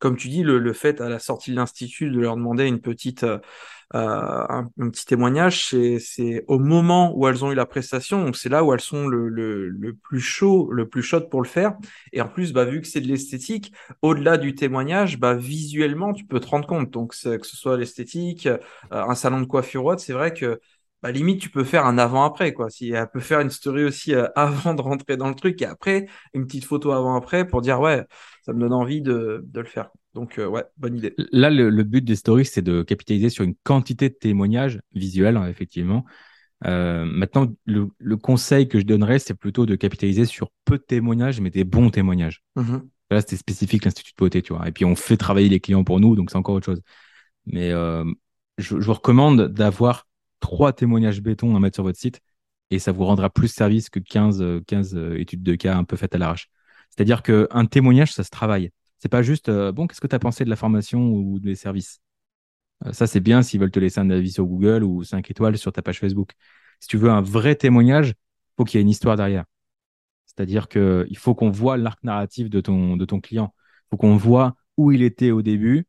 comme 0.00 0.16
tu 0.16 0.28
dis, 0.28 0.42
le, 0.42 0.58
le 0.58 0.72
fait 0.72 1.00
à 1.00 1.08
la 1.08 1.18
sortie 1.18 1.52
de 1.52 1.56
l'institut 1.56 2.10
de 2.10 2.18
leur 2.20 2.36
demander 2.36 2.66
une 2.66 2.80
petite 2.80 3.22
euh, 3.24 3.38
euh, 3.94 4.46
un, 4.48 4.70
petit 4.90 5.04
témoignage, 5.04 5.66
c'est 5.98 6.44
au 6.46 6.58
moment 6.58 7.12
où 7.16 7.26
elles 7.26 7.44
ont 7.44 7.50
eu 7.50 7.54
la 7.54 7.66
prestation, 7.66 8.24
donc 8.24 8.36
c'est 8.36 8.48
là 8.48 8.62
où 8.62 8.72
elles 8.72 8.80
sont 8.80 9.08
le, 9.08 9.28
le, 9.28 9.68
le, 9.68 9.94
plus 9.94 10.20
chaud, 10.20 10.70
le 10.70 10.88
plus 10.88 11.02
chaude 11.02 11.28
pour 11.28 11.42
le 11.42 11.48
faire. 11.48 11.76
Et 12.12 12.20
en 12.20 12.28
plus, 12.28 12.52
bah, 12.52 12.64
vu 12.64 12.80
que 12.80 12.86
c'est 12.86 13.00
de 13.00 13.08
l'esthétique, 13.08 13.72
au-delà 14.02 14.38
du 14.38 14.54
témoignage, 14.54 15.18
bah, 15.18 15.34
visuellement, 15.34 16.12
tu 16.12 16.24
peux 16.24 16.38
te 16.40 16.46
rendre 16.46 16.66
compte. 16.68 16.90
Donc 16.90 17.10
que 17.14 17.46
ce 17.46 17.56
soit 17.56 17.76
l'esthétique, 17.76 18.46
euh, 18.46 18.58
un 18.90 19.14
salon 19.14 19.40
de 19.40 19.46
coiffure 19.46 19.84
ou 19.84 19.90
autre, 19.90 20.00
c'est 20.02 20.12
vrai 20.12 20.32
que 20.34 20.60
bah, 21.02 21.10
limite, 21.10 21.40
tu 21.40 21.50
peux 21.50 21.64
faire 21.64 21.86
un 21.86 21.98
avant-après, 21.98 22.52
quoi. 22.52 22.68
Si 22.70 22.90
elle 22.90 23.08
peut 23.10 23.20
faire 23.20 23.40
une 23.40 23.50
story 23.50 23.84
aussi 23.84 24.14
euh, 24.14 24.28
avant 24.36 24.74
de 24.74 24.82
rentrer 24.82 25.16
dans 25.16 25.28
le 25.28 25.34
truc 25.34 25.60
et 25.62 25.66
après, 25.66 26.06
une 26.34 26.46
petite 26.46 26.64
photo 26.64 26.92
avant-après 26.92 27.46
pour 27.46 27.60
dire, 27.62 27.80
ouais, 27.80 28.04
ça 28.42 28.52
me 28.52 28.60
donne 28.60 28.72
envie 28.72 29.00
de, 29.02 29.42
de 29.46 29.60
le 29.60 29.66
faire. 29.66 29.90
Donc, 30.14 30.38
euh, 30.38 30.46
ouais, 30.46 30.64
bonne 30.76 30.96
idée. 30.96 31.14
Là, 31.32 31.50
le, 31.50 31.82
but 31.82 32.04
des 32.04 32.16
stories, 32.16 32.44
c'est 32.44 32.62
de 32.62 32.82
capitaliser 32.82 33.30
sur 33.30 33.44
une 33.44 33.54
quantité 33.62 34.08
de 34.08 34.14
témoignages 34.14 34.80
visuels, 34.92 35.36
hein, 35.36 35.46
effectivement. 35.48 36.04
Euh, 36.66 37.04
maintenant, 37.04 37.46
le, 37.64 38.16
conseil 38.16 38.68
que 38.68 38.80
je 38.80 38.84
donnerais, 38.84 39.18
c'est 39.18 39.34
plutôt 39.34 39.66
de 39.66 39.76
capitaliser 39.76 40.24
sur 40.24 40.50
peu 40.64 40.78
de 40.78 40.82
témoignages, 40.82 41.40
mais 41.40 41.50
des 41.50 41.64
bons 41.64 41.90
témoignages. 41.90 42.42
Mm-hmm. 42.56 42.82
Là, 43.10 43.20
c'était 43.20 43.36
spécifique 43.36 43.84
l'Institut 43.84 44.12
de 44.12 44.16
beauté, 44.16 44.42
tu 44.42 44.52
vois. 44.52 44.68
Et 44.68 44.72
puis, 44.72 44.84
on 44.84 44.96
fait 44.96 45.16
travailler 45.16 45.48
les 45.48 45.60
clients 45.60 45.84
pour 45.84 46.00
nous, 46.00 46.16
donc 46.16 46.30
c'est 46.30 46.36
encore 46.38 46.56
autre 46.56 46.66
chose. 46.66 46.82
Mais 47.46 47.70
euh, 47.70 48.04
je, 48.58 48.76
vous 48.76 48.92
recommande 48.92 49.48
d'avoir 49.48 50.08
trois 50.40 50.72
témoignages 50.72 51.22
béton 51.22 51.54
à 51.56 51.60
mettre 51.60 51.76
sur 51.76 51.84
votre 51.84 51.98
site 51.98 52.20
et 52.70 52.78
ça 52.78 52.92
vous 52.92 53.04
rendra 53.04 53.30
plus 53.30 53.48
service 53.48 53.90
que 53.90 53.98
15, 53.98 54.62
15 54.66 54.96
études 55.16 55.42
de 55.42 55.54
cas 55.54 55.76
un 55.76 55.84
peu 55.84 55.96
faites 55.96 56.14
à 56.14 56.18
l'arrache. 56.18 56.48
C'est-à-dire 56.90 57.22
qu'un 57.22 57.66
témoignage, 57.66 58.12
ça 58.12 58.22
se 58.22 58.30
travaille. 58.30 58.70
C'est 59.00 59.08
pas 59.08 59.22
juste, 59.22 59.48
euh, 59.48 59.72
bon, 59.72 59.86
qu'est-ce 59.86 60.00
que 60.00 60.06
tu 60.06 60.14
as 60.14 60.18
pensé 60.18 60.44
de 60.44 60.50
la 60.50 60.56
formation 60.56 61.10
ou 61.12 61.40
des 61.40 61.54
services? 61.54 62.00
Euh, 62.86 62.92
Ça, 62.92 63.06
c'est 63.06 63.20
bien 63.20 63.42
s'ils 63.42 63.60
veulent 63.60 63.70
te 63.70 63.80
laisser 63.80 64.00
un 64.00 64.10
avis 64.10 64.32
sur 64.32 64.46
Google 64.46 64.84
ou 64.84 65.04
5 65.04 65.30
étoiles 65.30 65.58
sur 65.58 65.72
ta 65.72 65.82
page 65.82 66.00
Facebook. 66.00 66.32
Si 66.80 66.88
tu 66.88 66.98
veux 66.98 67.10
un 67.10 67.22
vrai 67.22 67.54
témoignage, 67.56 68.14
faut 68.56 68.64
qu'il 68.64 68.78
y 68.78 68.80
ait 68.80 68.82
une 68.82 68.90
histoire 68.90 69.16
derrière. 69.16 69.44
C'est-à-dire 70.26 70.68
qu'il 70.68 71.16
faut 71.18 71.34
qu'on 71.34 71.50
voit 71.50 71.76
l'arc 71.76 72.02
narratif 72.04 72.50
de 72.50 72.60
ton, 72.60 72.96
de 72.96 73.04
ton 73.04 73.20
client. 73.20 73.54
Il 73.58 73.88
faut 73.92 73.96
qu'on 73.98 74.16
voit 74.16 74.56
où 74.76 74.92
il 74.92 75.02
était 75.02 75.30
au 75.30 75.42
début, 75.42 75.86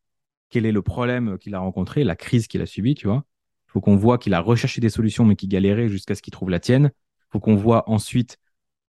quel 0.50 0.66
est 0.66 0.72
le 0.72 0.82
problème 0.82 1.38
qu'il 1.38 1.56
a 1.56 1.60
rencontré, 1.60 2.04
la 2.04 2.16
crise 2.16 2.48
qu'il 2.48 2.62
a 2.62 2.66
subie, 2.66 2.96
tu 2.96 3.08
vois. 3.08 3.26
Il 3.68 3.72
faut 3.74 3.82
qu'on 3.82 3.96
voit 3.96 4.18
qu'il 4.18 4.34
a 4.34 4.42
recherché 4.42 4.82
des 4.82 4.90
solutions 4.90 5.26
mais 5.26 5.36
qu'il 5.36 5.50
galérait 5.50 5.90
jusqu'à 5.90 6.16
ce 6.16 6.22
qu'il 6.22 6.32
trouve 6.34 6.50
la 6.50 6.60
tienne. 6.60 6.92
Il 6.96 7.32
faut 7.34 7.40
qu'on 7.40 7.56
voit 7.56 7.90
ensuite 7.90 8.38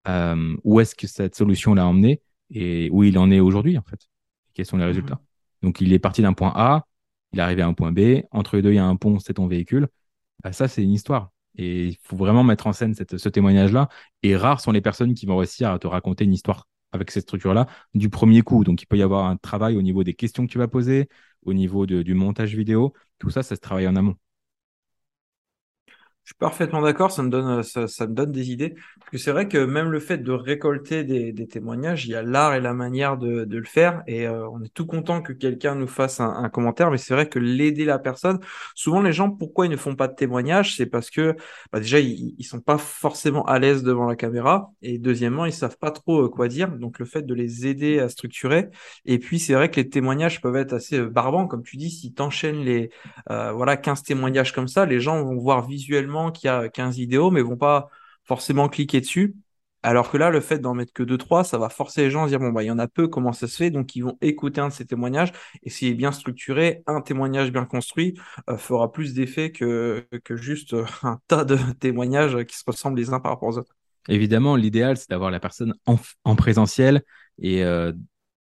euh, 0.08 0.56
où 0.64 0.80
est-ce 0.80 0.94
que 0.94 1.06
cette 1.06 1.36
solution 1.36 1.74
l'a 1.74 1.86
emmené 1.86 2.22
et 2.50 2.90
où 2.90 3.04
il 3.04 3.18
en 3.18 3.30
est 3.30 3.40
aujourd'hui, 3.40 3.78
en 3.78 3.82
fait 3.82 4.08
quels 4.54 4.66
sont 4.66 4.76
les 4.76 4.84
résultats. 4.84 5.20
Donc, 5.62 5.80
il 5.80 5.92
est 5.92 5.98
parti 5.98 6.22
d'un 6.22 6.32
point 6.32 6.52
A, 6.54 6.86
il 7.32 7.38
est 7.38 7.42
arrivé 7.42 7.62
à 7.62 7.66
un 7.66 7.74
point 7.74 7.92
B, 7.92 8.22
entre 8.30 8.56
les 8.56 8.62
deux, 8.62 8.72
il 8.72 8.76
y 8.76 8.78
a 8.78 8.84
un 8.84 8.96
pont, 8.96 9.18
c'est 9.18 9.34
ton 9.34 9.46
véhicule. 9.46 9.88
Bah, 10.42 10.52
ça, 10.52 10.68
c'est 10.68 10.82
une 10.82 10.92
histoire. 10.92 11.30
Et 11.56 11.88
il 11.88 11.98
faut 12.02 12.16
vraiment 12.16 12.44
mettre 12.44 12.66
en 12.66 12.72
scène 12.72 12.94
ce 12.94 13.28
témoignage-là. 13.28 13.88
Et 14.22 14.36
rares 14.36 14.60
sont 14.60 14.72
les 14.72 14.80
personnes 14.80 15.14
qui 15.14 15.26
vont 15.26 15.36
réussir 15.36 15.70
à 15.70 15.78
te 15.78 15.86
raconter 15.86 16.24
une 16.24 16.32
histoire 16.32 16.66
avec 16.92 17.10
cette 17.10 17.22
structure-là 17.22 17.66
du 17.94 18.10
premier 18.10 18.42
coup. 18.42 18.64
Donc, 18.64 18.82
il 18.82 18.86
peut 18.86 18.98
y 18.98 19.02
avoir 19.02 19.26
un 19.26 19.36
travail 19.36 19.76
au 19.76 19.82
niveau 19.82 20.04
des 20.04 20.14
questions 20.14 20.46
que 20.46 20.52
tu 20.52 20.58
vas 20.58 20.68
poser, 20.68 21.08
au 21.44 21.54
niveau 21.54 21.86
du 21.86 22.14
montage 22.14 22.54
vidéo. 22.54 22.92
Tout 23.18 23.30
ça, 23.30 23.42
ça 23.42 23.54
se 23.54 23.60
travaille 23.60 23.88
en 23.88 23.96
amont. 23.96 24.16
Je 26.24 26.28
suis 26.28 26.38
parfaitement 26.38 26.80
d'accord, 26.80 27.10
ça 27.10 27.24
me 27.24 27.30
donne 27.30 27.64
ça, 27.64 27.88
ça, 27.88 28.06
me 28.06 28.14
donne 28.14 28.30
des 28.30 28.52
idées. 28.52 28.76
Parce 29.00 29.10
que 29.10 29.18
c'est 29.18 29.32
vrai 29.32 29.48
que 29.48 29.58
même 29.58 29.90
le 29.90 29.98
fait 29.98 30.18
de 30.18 30.30
récolter 30.30 31.02
des, 31.02 31.46
témoignages, 31.48 32.06
il 32.06 32.12
y 32.12 32.14
a 32.14 32.22
l'art 32.22 32.54
et 32.54 32.60
la 32.60 32.74
manière 32.74 33.18
de, 33.18 33.44
le 33.44 33.64
faire. 33.64 34.04
Et 34.06 34.28
euh, 34.28 34.48
on 34.48 34.62
est 34.62 34.72
tout 34.72 34.86
content 34.86 35.20
que 35.20 35.32
quelqu'un 35.32 35.74
nous 35.74 35.88
fasse 35.88 36.20
un, 36.20 36.48
commentaire. 36.48 36.92
Mais 36.92 36.98
c'est 36.98 37.12
vrai 37.12 37.28
que 37.28 37.40
l'aider 37.40 37.84
la 37.84 37.98
personne, 37.98 38.38
souvent 38.76 39.02
les 39.02 39.12
gens, 39.12 39.30
pourquoi 39.30 39.66
ils 39.66 39.70
ne 39.70 39.76
font 39.76 39.96
pas 39.96 40.06
de 40.06 40.14
témoignages? 40.14 40.76
C'est 40.76 40.86
parce 40.86 41.10
que 41.10 41.34
bah 41.72 41.80
déjà, 41.80 41.98
ils, 41.98 42.36
ils 42.38 42.44
sont 42.44 42.60
pas 42.60 42.78
forcément 42.78 43.44
à 43.46 43.58
l'aise 43.58 43.82
devant 43.82 44.06
la 44.06 44.14
caméra. 44.14 44.70
Et 44.80 44.98
deuxièmement, 44.98 45.44
ils 45.44 45.52
savent 45.52 45.78
pas 45.78 45.90
trop 45.90 46.26
euh, 46.26 46.28
quoi 46.28 46.46
dire. 46.46 46.68
Donc 46.70 47.00
le 47.00 47.04
fait 47.04 47.22
de 47.22 47.34
les 47.34 47.66
aider 47.66 47.98
à 47.98 48.08
structurer. 48.08 48.68
Et 49.06 49.18
puis 49.18 49.40
c'est 49.40 49.54
vrai 49.54 49.70
que 49.70 49.80
les 49.80 49.88
témoignages 49.88 50.40
peuvent 50.40 50.56
être 50.56 50.72
assez 50.72 50.98
euh, 50.98 51.08
barbants, 51.08 51.48
comme 51.48 51.64
tu 51.64 51.76
dis, 51.76 51.90
si 51.90 52.14
tu 52.14 52.22
enchaînes 52.22 52.60
les 52.60 52.90
euh, 53.30 53.52
voilà 53.52 53.76
15 53.76 54.02
témoignages 54.04 54.52
comme 54.52 54.68
ça, 54.68 54.86
les 54.86 55.00
gens 55.00 55.22
vont 55.24 55.36
voir 55.36 55.66
visuellement 55.66 56.11
qu'il 56.30 56.48
y 56.48 56.50
a 56.50 56.68
15 56.68 56.96
vidéos, 56.96 57.30
mais 57.30 57.42
vont 57.42 57.56
pas 57.56 57.88
forcément 58.24 58.68
cliquer 58.68 59.00
dessus. 59.00 59.34
Alors 59.84 60.10
que 60.10 60.16
là, 60.16 60.30
le 60.30 60.40
fait 60.40 60.60
d'en 60.60 60.74
mettre 60.74 60.92
que 60.92 61.02
2-3, 61.02 61.42
ça 61.42 61.58
va 61.58 61.68
forcer 61.68 62.02
les 62.02 62.10
gens 62.10 62.24
à 62.24 62.28
dire, 62.28 62.38
bon, 62.38 62.52
bah, 62.52 62.62
il 62.62 62.66
y 62.66 62.70
en 62.70 62.78
a 62.78 62.86
peu, 62.86 63.08
comment 63.08 63.32
ça 63.32 63.48
se 63.48 63.56
fait? 63.56 63.70
Donc, 63.70 63.96
ils 63.96 64.02
vont 64.02 64.16
écouter 64.20 64.60
un 64.60 64.68
de 64.68 64.72
ces 64.72 64.86
témoignages. 64.86 65.32
Et 65.64 65.70
s'il 65.70 65.88
est 65.88 65.94
bien 65.94 66.12
structuré, 66.12 66.82
un 66.86 67.00
témoignage 67.00 67.50
bien 67.50 67.64
construit 67.64 68.14
euh, 68.48 68.56
fera 68.56 68.92
plus 68.92 69.12
d'effet 69.12 69.50
que, 69.50 70.06
que 70.22 70.36
juste 70.36 70.74
euh, 70.74 70.84
un 71.02 71.18
tas 71.26 71.44
de 71.44 71.56
témoignages 71.80 72.44
qui 72.44 72.56
se 72.56 72.62
ressemblent 72.64 72.98
les 72.98 73.12
uns 73.12 73.18
par 73.18 73.32
rapport 73.32 73.48
aux 73.48 73.58
autres. 73.58 73.74
Évidemment, 74.08 74.54
l'idéal, 74.54 74.96
c'est 74.96 75.10
d'avoir 75.10 75.30
la 75.30 75.40
personne 75.40 75.74
en, 75.86 76.36
présentiel 76.36 77.02
et, 77.40 77.64
euh, 77.64 77.92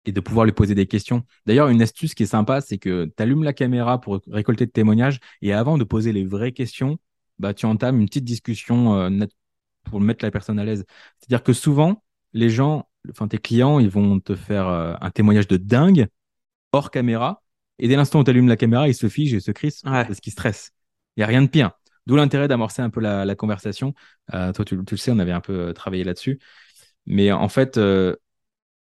et 0.06 0.12
de 0.12 0.20
pouvoir 0.20 0.46
lui 0.46 0.54
poser 0.54 0.74
des 0.74 0.88
questions. 0.88 1.24
D'ailleurs, 1.46 1.68
une 1.68 1.82
astuce 1.82 2.16
qui 2.16 2.24
est 2.24 2.28
sympa, 2.28 2.62
c'est 2.62 2.78
que 2.78 3.06
tu 3.06 3.24
allumes 3.24 3.44
la 3.44 3.54
caméra 3.54 4.00
pour 4.00 4.22
récolter 4.28 4.66
de 4.66 4.72
témoignages 4.72 5.20
et 5.42 5.54
avant 5.54 5.78
de 5.78 5.84
poser 5.84 6.14
les 6.14 6.26
vraies 6.26 6.52
questions, 6.52 6.98
bah, 7.40 7.54
tu 7.54 7.66
entames 7.66 8.00
une 8.00 8.08
petite 8.08 8.26
discussion 8.26 8.96
euh, 8.96 9.26
pour 9.84 10.02
mettre 10.02 10.24
la 10.26 10.32
personne 10.32 10.60
à 10.60 10.66
l'aise. 10.66 10.86
C'est-à-dire 11.20 11.44
que 11.44 11.54
souvent, 11.54 12.04
les 12.34 12.50
gens, 12.50 12.90
enfin 13.10 13.28
tes 13.28 13.38
clients, 13.38 13.80
ils 13.80 13.90
vont 13.90 14.20
te 14.20 14.36
faire 14.36 14.68
euh, 14.68 14.96
un 15.02 15.12
témoignage 15.12 15.48
de 15.48 15.58
dingue 15.58 16.08
hors 16.72 16.92
caméra. 16.92 17.44
Et 17.80 17.88
dès 17.88 17.96
l'instant 17.96 18.20
où 18.20 18.24
tu 18.24 18.32
allumes 18.32 18.48
la 18.48 18.58
caméra, 18.58 18.88
ils 18.88 18.96
se 18.96 19.08
figent 19.08 19.36
et 19.36 19.40
se 19.40 19.52
crissent 19.52 19.82
parce 19.84 20.20
qu'ils 20.20 20.34
stressent. 20.34 20.72
Il 21.16 21.22
n'y 21.22 21.24
a 21.24 21.28
rien 21.28 21.42
de 21.42 21.48
pire. 21.48 21.72
D'où 22.08 22.16
l'intérêt 22.16 22.48
d'amorcer 22.48 22.82
un 22.82 22.90
peu 22.90 23.02
la, 23.02 23.36
conversation. 23.36 23.94
Euh, 24.34 24.54
toi, 24.54 24.64
tu, 24.66 24.78
tu, 24.86 24.94
le 24.96 24.98
sais, 24.98 25.12
on 25.12 25.20
avait 25.20 25.32
un 25.32 25.42
peu 25.42 25.74
travaillé 25.74 26.04
là-dessus. 26.04 26.40
Mais 27.06 27.32
en 27.32 27.50
fait, 27.50 27.78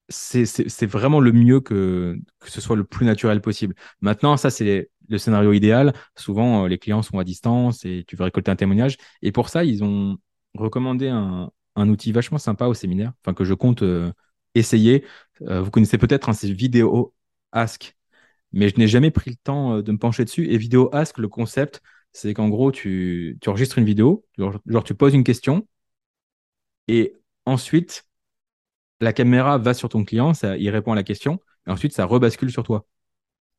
c'est 0.08 0.86
vraiment 0.86 1.20
le 1.20 1.32
mieux 1.32 1.60
que, 1.60 2.18
que 2.38 2.50
ce 2.50 2.60
soit 2.60 2.76
le 2.76 2.84
plus 2.84 3.06
naturel 3.06 3.40
possible. 3.40 3.74
Maintenant, 4.00 4.36
ça, 4.36 4.50
c'est 4.50 4.90
le 5.08 5.18
scénario 5.18 5.52
idéal. 5.52 5.92
Souvent, 6.16 6.64
euh, 6.64 6.68
les 6.68 6.78
clients 6.78 7.02
sont 7.02 7.18
à 7.18 7.24
distance 7.24 7.84
et 7.84 8.04
tu 8.06 8.16
veux 8.16 8.24
récolter 8.24 8.50
un 8.50 8.56
témoignage. 8.56 8.96
Et 9.22 9.32
pour 9.32 9.48
ça, 9.48 9.64
ils 9.64 9.84
ont 9.84 10.18
recommandé 10.54 11.08
un, 11.08 11.50
outil 11.76 12.12
vachement 12.12 12.38
sympa 12.38 12.66
au 12.66 12.74
séminaire, 12.74 13.12
enfin 13.20 13.34
que 13.34 13.44
je 13.44 13.54
compte 13.54 13.82
euh, 13.82 14.12
essayer. 14.54 15.04
Euh, 15.42 15.60
vous 15.60 15.70
connaissez 15.70 15.98
peut-être, 15.98 16.28
hein, 16.28 16.32
c'est 16.32 16.50
Vidéo 16.50 17.14
Ask, 17.52 17.96
mais 18.52 18.68
je 18.68 18.76
n'ai 18.78 18.88
jamais 18.88 19.10
pris 19.10 19.30
le 19.32 19.36
temps 19.36 19.82
de 19.82 19.92
me 19.92 19.98
pencher 19.98 20.24
dessus. 20.24 20.46
Et 20.52 20.58
Vidéo 20.58 20.88
Ask, 20.92 21.18
le 21.18 21.28
concept, 21.28 21.82
c'est 22.12 22.34
qu'en 22.34 22.48
gros, 22.48 22.70
tu, 22.72 23.38
enregistres 23.46 23.78
une 23.78 23.84
vidéo, 23.84 24.24
genre, 24.38 24.84
tu 24.84 24.94
poses 24.94 25.14
une 25.14 25.24
question, 25.24 25.66
et 26.88 27.14
ensuite, 27.46 28.06
la 29.00 29.12
caméra 29.12 29.58
va 29.58 29.74
sur 29.74 29.88
ton 29.88 30.04
client, 30.04 30.32
il 30.58 30.70
répond 30.70 30.92
à 30.92 30.96
la 30.96 31.02
question, 31.02 31.40
et 31.66 31.70
ensuite 31.70 31.92
ça 31.92 32.04
rebascule 32.06 32.50
sur 32.50 32.62
toi. 32.62 32.86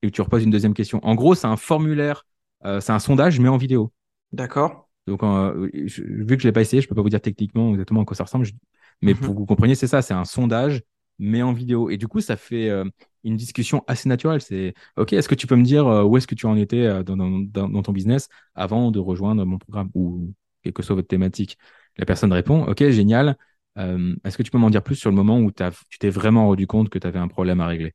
Et 0.06 0.12
tu 0.12 0.22
reposes 0.22 0.44
une 0.44 0.52
deuxième 0.52 0.74
question. 0.74 1.00
En 1.04 1.16
gros, 1.16 1.36
c'est 1.36 1.48
un 1.48 1.58
formulaire, 1.58 2.26
euh, 2.66 2.80
c'est 2.82 2.92
un 2.92 3.00
sondage, 3.00 3.40
mais 3.40 3.50
en 3.50 3.58
vidéo. 3.58 3.92
D'accord. 4.32 4.86
Donc, 5.08 5.24
euh, 5.24 5.70
je- 5.86 6.02
vu 6.04 6.36
que 6.36 6.42
je 6.42 6.48
l'ai 6.48 6.52
pas 6.52 6.62
essayé, 6.62 6.82
je 6.82 6.88
peux 6.88 6.96
pas 6.96 7.02
vous 7.02 7.10
dire 7.10 7.22
techniquement 7.22 7.72
exactement 7.72 8.02
à 8.02 8.06
quoi 8.06 8.16
ça 8.16 8.24
ressemble. 8.24 8.46
je- 8.46 8.54
Mais 9.02 9.14
Mhm. 9.14 9.20
pour 9.22 9.34
que 9.36 9.40
vous 9.40 9.46
compreniez, 9.46 9.76
c'est 9.76 9.88
ça, 9.88 10.02
c'est 10.02 10.14
un 10.14 10.26
sondage, 10.26 10.82
mais 11.20 11.42
en 11.44 11.54
vidéo. 11.54 11.90
Et 11.90 11.98
du 11.98 12.08
coup, 12.08 12.22
ça 12.22 12.38
fait 12.38 12.70
euh, 12.70 12.86
une 13.24 13.36
discussion 13.36 13.84
assez 13.88 14.10
naturelle. 14.10 14.42
C'est, 14.42 14.74
OK, 14.98 15.14
est-ce 15.14 15.30
que 15.30 15.36
tu 15.36 15.48
peux 15.48 15.56
me 15.56 15.64
dire 15.64 15.86
euh, 15.88 16.04
où 16.04 16.18
est-ce 16.18 16.28
que 16.28 16.36
tu 16.36 16.46
en 16.48 16.56
étais 16.58 17.04
dans, 17.04 17.18
dans- 17.18 17.30
dans- 17.42 17.70
dans 17.70 17.82
ton 17.84 17.92
business 17.92 18.30
avant 18.56 18.92
de 18.92 19.00
rejoindre 19.00 19.46
mon 19.46 19.58
programme 19.60 19.90
ou 19.94 20.34
quelle 20.64 20.74
que 20.74 20.82
soit 20.84 20.96
votre 20.96 21.08
thématique? 21.08 21.58
La 21.98 22.06
personne 22.06 22.34
répond, 22.34 22.64
OK, 22.68 22.84
génial. 22.90 23.38
Est-ce 23.78 24.38
que 24.38 24.44
tu 24.44 24.52
peux 24.52 24.58
m'en 24.58 24.70
dire 24.70 24.84
plus 24.84 24.96
sur 24.96 25.10
le 25.10 25.16
moment 25.16 25.40
où 25.40 25.52
tu 25.52 26.00
t'es 26.00 26.10
vraiment 26.10 26.48
rendu 26.48 26.66
compte 26.68 26.90
que 26.90 26.98
tu 27.00 27.08
avais 27.08 27.20
un 27.20 27.28
problème 27.28 27.60
à 27.62 27.68
régler? 27.68 27.94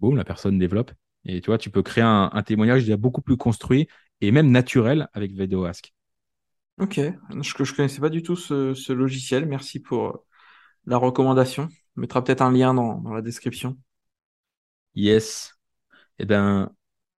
Boum, 0.00 0.16
la 0.16 0.24
personne 0.24 0.58
développe. 0.58 0.92
Et 1.24 1.40
tu 1.40 1.46
vois, 1.46 1.58
tu 1.58 1.70
peux 1.70 1.82
créer 1.82 2.04
un, 2.04 2.30
un 2.32 2.42
témoignage 2.42 2.82
déjà 2.82 2.96
beaucoup 2.96 3.22
plus 3.22 3.36
construit 3.36 3.88
et 4.20 4.32
même 4.32 4.50
naturel 4.50 5.08
avec 5.12 5.32
Video 5.32 5.64
Ask. 5.64 5.92
Ok. 6.78 6.96
Je 6.96 7.36
ne 7.36 7.76
connaissais 7.76 8.00
pas 8.00 8.08
du 8.08 8.22
tout 8.22 8.34
ce, 8.34 8.74
ce 8.74 8.92
logiciel. 8.92 9.46
Merci 9.46 9.80
pour 9.80 10.06
euh, 10.06 10.24
la 10.86 10.96
recommandation. 10.96 11.68
On 11.96 12.00
mettra 12.00 12.24
peut-être 12.24 12.40
un 12.42 12.50
lien 12.50 12.74
dans, 12.74 12.98
dans 12.98 13.12
la 13.12 13.22
description. 13.22 13.78
Yes. 14.94 15.52
Eh 16.18 16.24
ben, 16.24 16.70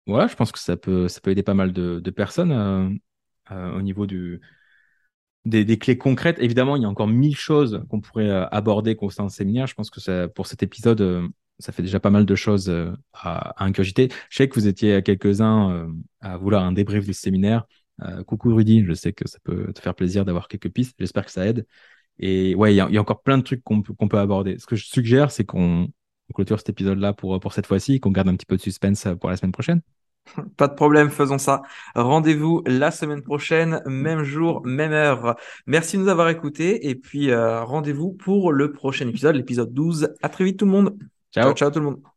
voilà, 0.06 0.26
je 0.26 0.34
pense 0.36 0.52
que 0.52 0.58
ça 0.58 0.76
peut, 0.76 1.08
ça 1.08 1.20
peut 1.20 1.30
aider 1.30 1.42
pas 1.42 1.54
mal 1.54 1.72
de, 1.72 2.00
de 2.00 2.10
personnes 2.10 2.52
euh, 2.52 2.90
euh, 3.52 3.76
au 3.76 3.82
niveau 3.82 4.06
du, 4.06 4.40
des, 5.44 5.64
des 5.64 5.78
clés 5.78 5.98
concrètes. 5.98 6.38
Évidemment, 6.40 6.76
il 6.76 6.82
y 6.82 6.84
a 6.84 6.88
encore 6.88 7.08
mille 7.08 7.36
choses 7.36 7.84
qu'on 7.88 8.00
pourrait 8.00 8.30
aborder 8.50 8.96
au 9.00 9.10
sein 9.10 9.24
de 9.24 9.30
ce 9.30 9.36
séminaire. 9.36 9.66
Je 9.66 9.74
pense 9.74 9.90
que 9.90 10.00
ça, 10.00 10.28
pour 10.28 10.46
cet 10.46 10.62
épisode, 10.62 11.28
ça 11.58 11.72
fait 11.72 11.82
déjà 11.82 12.00
pas 12.00 12.10
mal 12.10 12.26
de 12.26 12.34
choses 12.34 12.68
euh, 12.68 12.92
à, 13.12 13.50
à 13.62 13.64
ingurgiter. 13.64 14.08
Je 14.30 14.36
sais 14.36 14.48
que 14.48 14.54
vous 14.54 14.66
étiez 14.66 15.02
quelques-uns 15.02 15.70
euh, 15.72 15.86
à 16.20 16.36
vouloir 16.36 16.64
un 16.64 16.72
débrief 16.72 17.04
du 17.06 17.14
séminaire. 17.14 17.66
Euh, 18.02 18.24
coucou 18.24 18.54
Rudy, 18.54 18.84
je 18.84 18.92
sais 18.92 19.12
que 19.12 19.28
ça 19.28 19.38
peut 19.44 19.72
te 19.72 19.80
faire 19.80 19.94
plaisir 19.94 20.24
d'avoir 20.24 20.48
quelques 20.48 20.70
pistes. 20.70 20.96
J'espère 20.98 21.24
que 21.24 21.30
ça 21.30 21.46
aide. 21.46 21.66
Et 22.18 22.54
ouais, 22.54 22.74
il 22.74 22.76
y, 22.76 22.80
a- 22.80 23.00
encore 23.00 23.22
plein 23.22 23.38
de 23.38 23.42
trucs 23.42 23.62
qu'on 23.62 23.82
peut, 23.82 24.18
aborder. 24.18 24.58
Ce 24.58 24.66
que 24.66 24.76
je 24.76 24.86
suggère, 24.86 25.30
c'est 25.30 25.44
qu'on 25.44 25.88
on 26.30 26.32
clôture 26.32 26.58
cet 26.58 26.70
épisode-là 26.70 27.12
pour, 27.12 27.38
pour 27.38 27.52
cette 27.52 27.66
fois-ci, 27.66 28.00
qu'on 28.00 28.10
garde 28.10 28.28
un 28.28 28.36
petit 28.36 28.46
peu 28.46 28.56
de 28.56 28.62
suspense 28.62 29.06
pour 29.20 29.30
la 29.30 29.36
semaine 29.36 29.52
prochaine. 29.52 29.80
Pas 30.56 30.68
de 30.68 30.74
problème, 30.74 31.10
faisons 31.10 31.38
ça. 31.38 31.62
Rendez-vous 31.94 32.62
la 32.66 32.90
semaine 32.90 33.22
prochaine, 33.22 33.82
même 33.84 34.22
jour, 34.22 34.64
même 34.64 34.92
heure. 34.92 35.36
Merci 35.66 35.98
de 35.98 36.02
nous 36.02 36.08
avoir 36.08 36.30
écoutés 36.30 36.88
et 36.88 36.94
puis 36.94 37.34
rendez-vous 37.34 38.12
pour 38.12 38.52
le 38.52 38.72
prochain 38.72 39.06
épisode, 39.06 39.36
l'épisode 39.36 39.74
12. 39.74 40.08
À 40.22 40.28
très 40.30 40.44
vite 40.44 40.58
tout 40.58 40.64
le 40.64 40.70
monde. 40.70 40.96
Tchau, 41.40 41.52
tchau, 41.54 41.70
tchau 41.70 41.70
todo 41.70 41.80
mundo. 41.84 42.14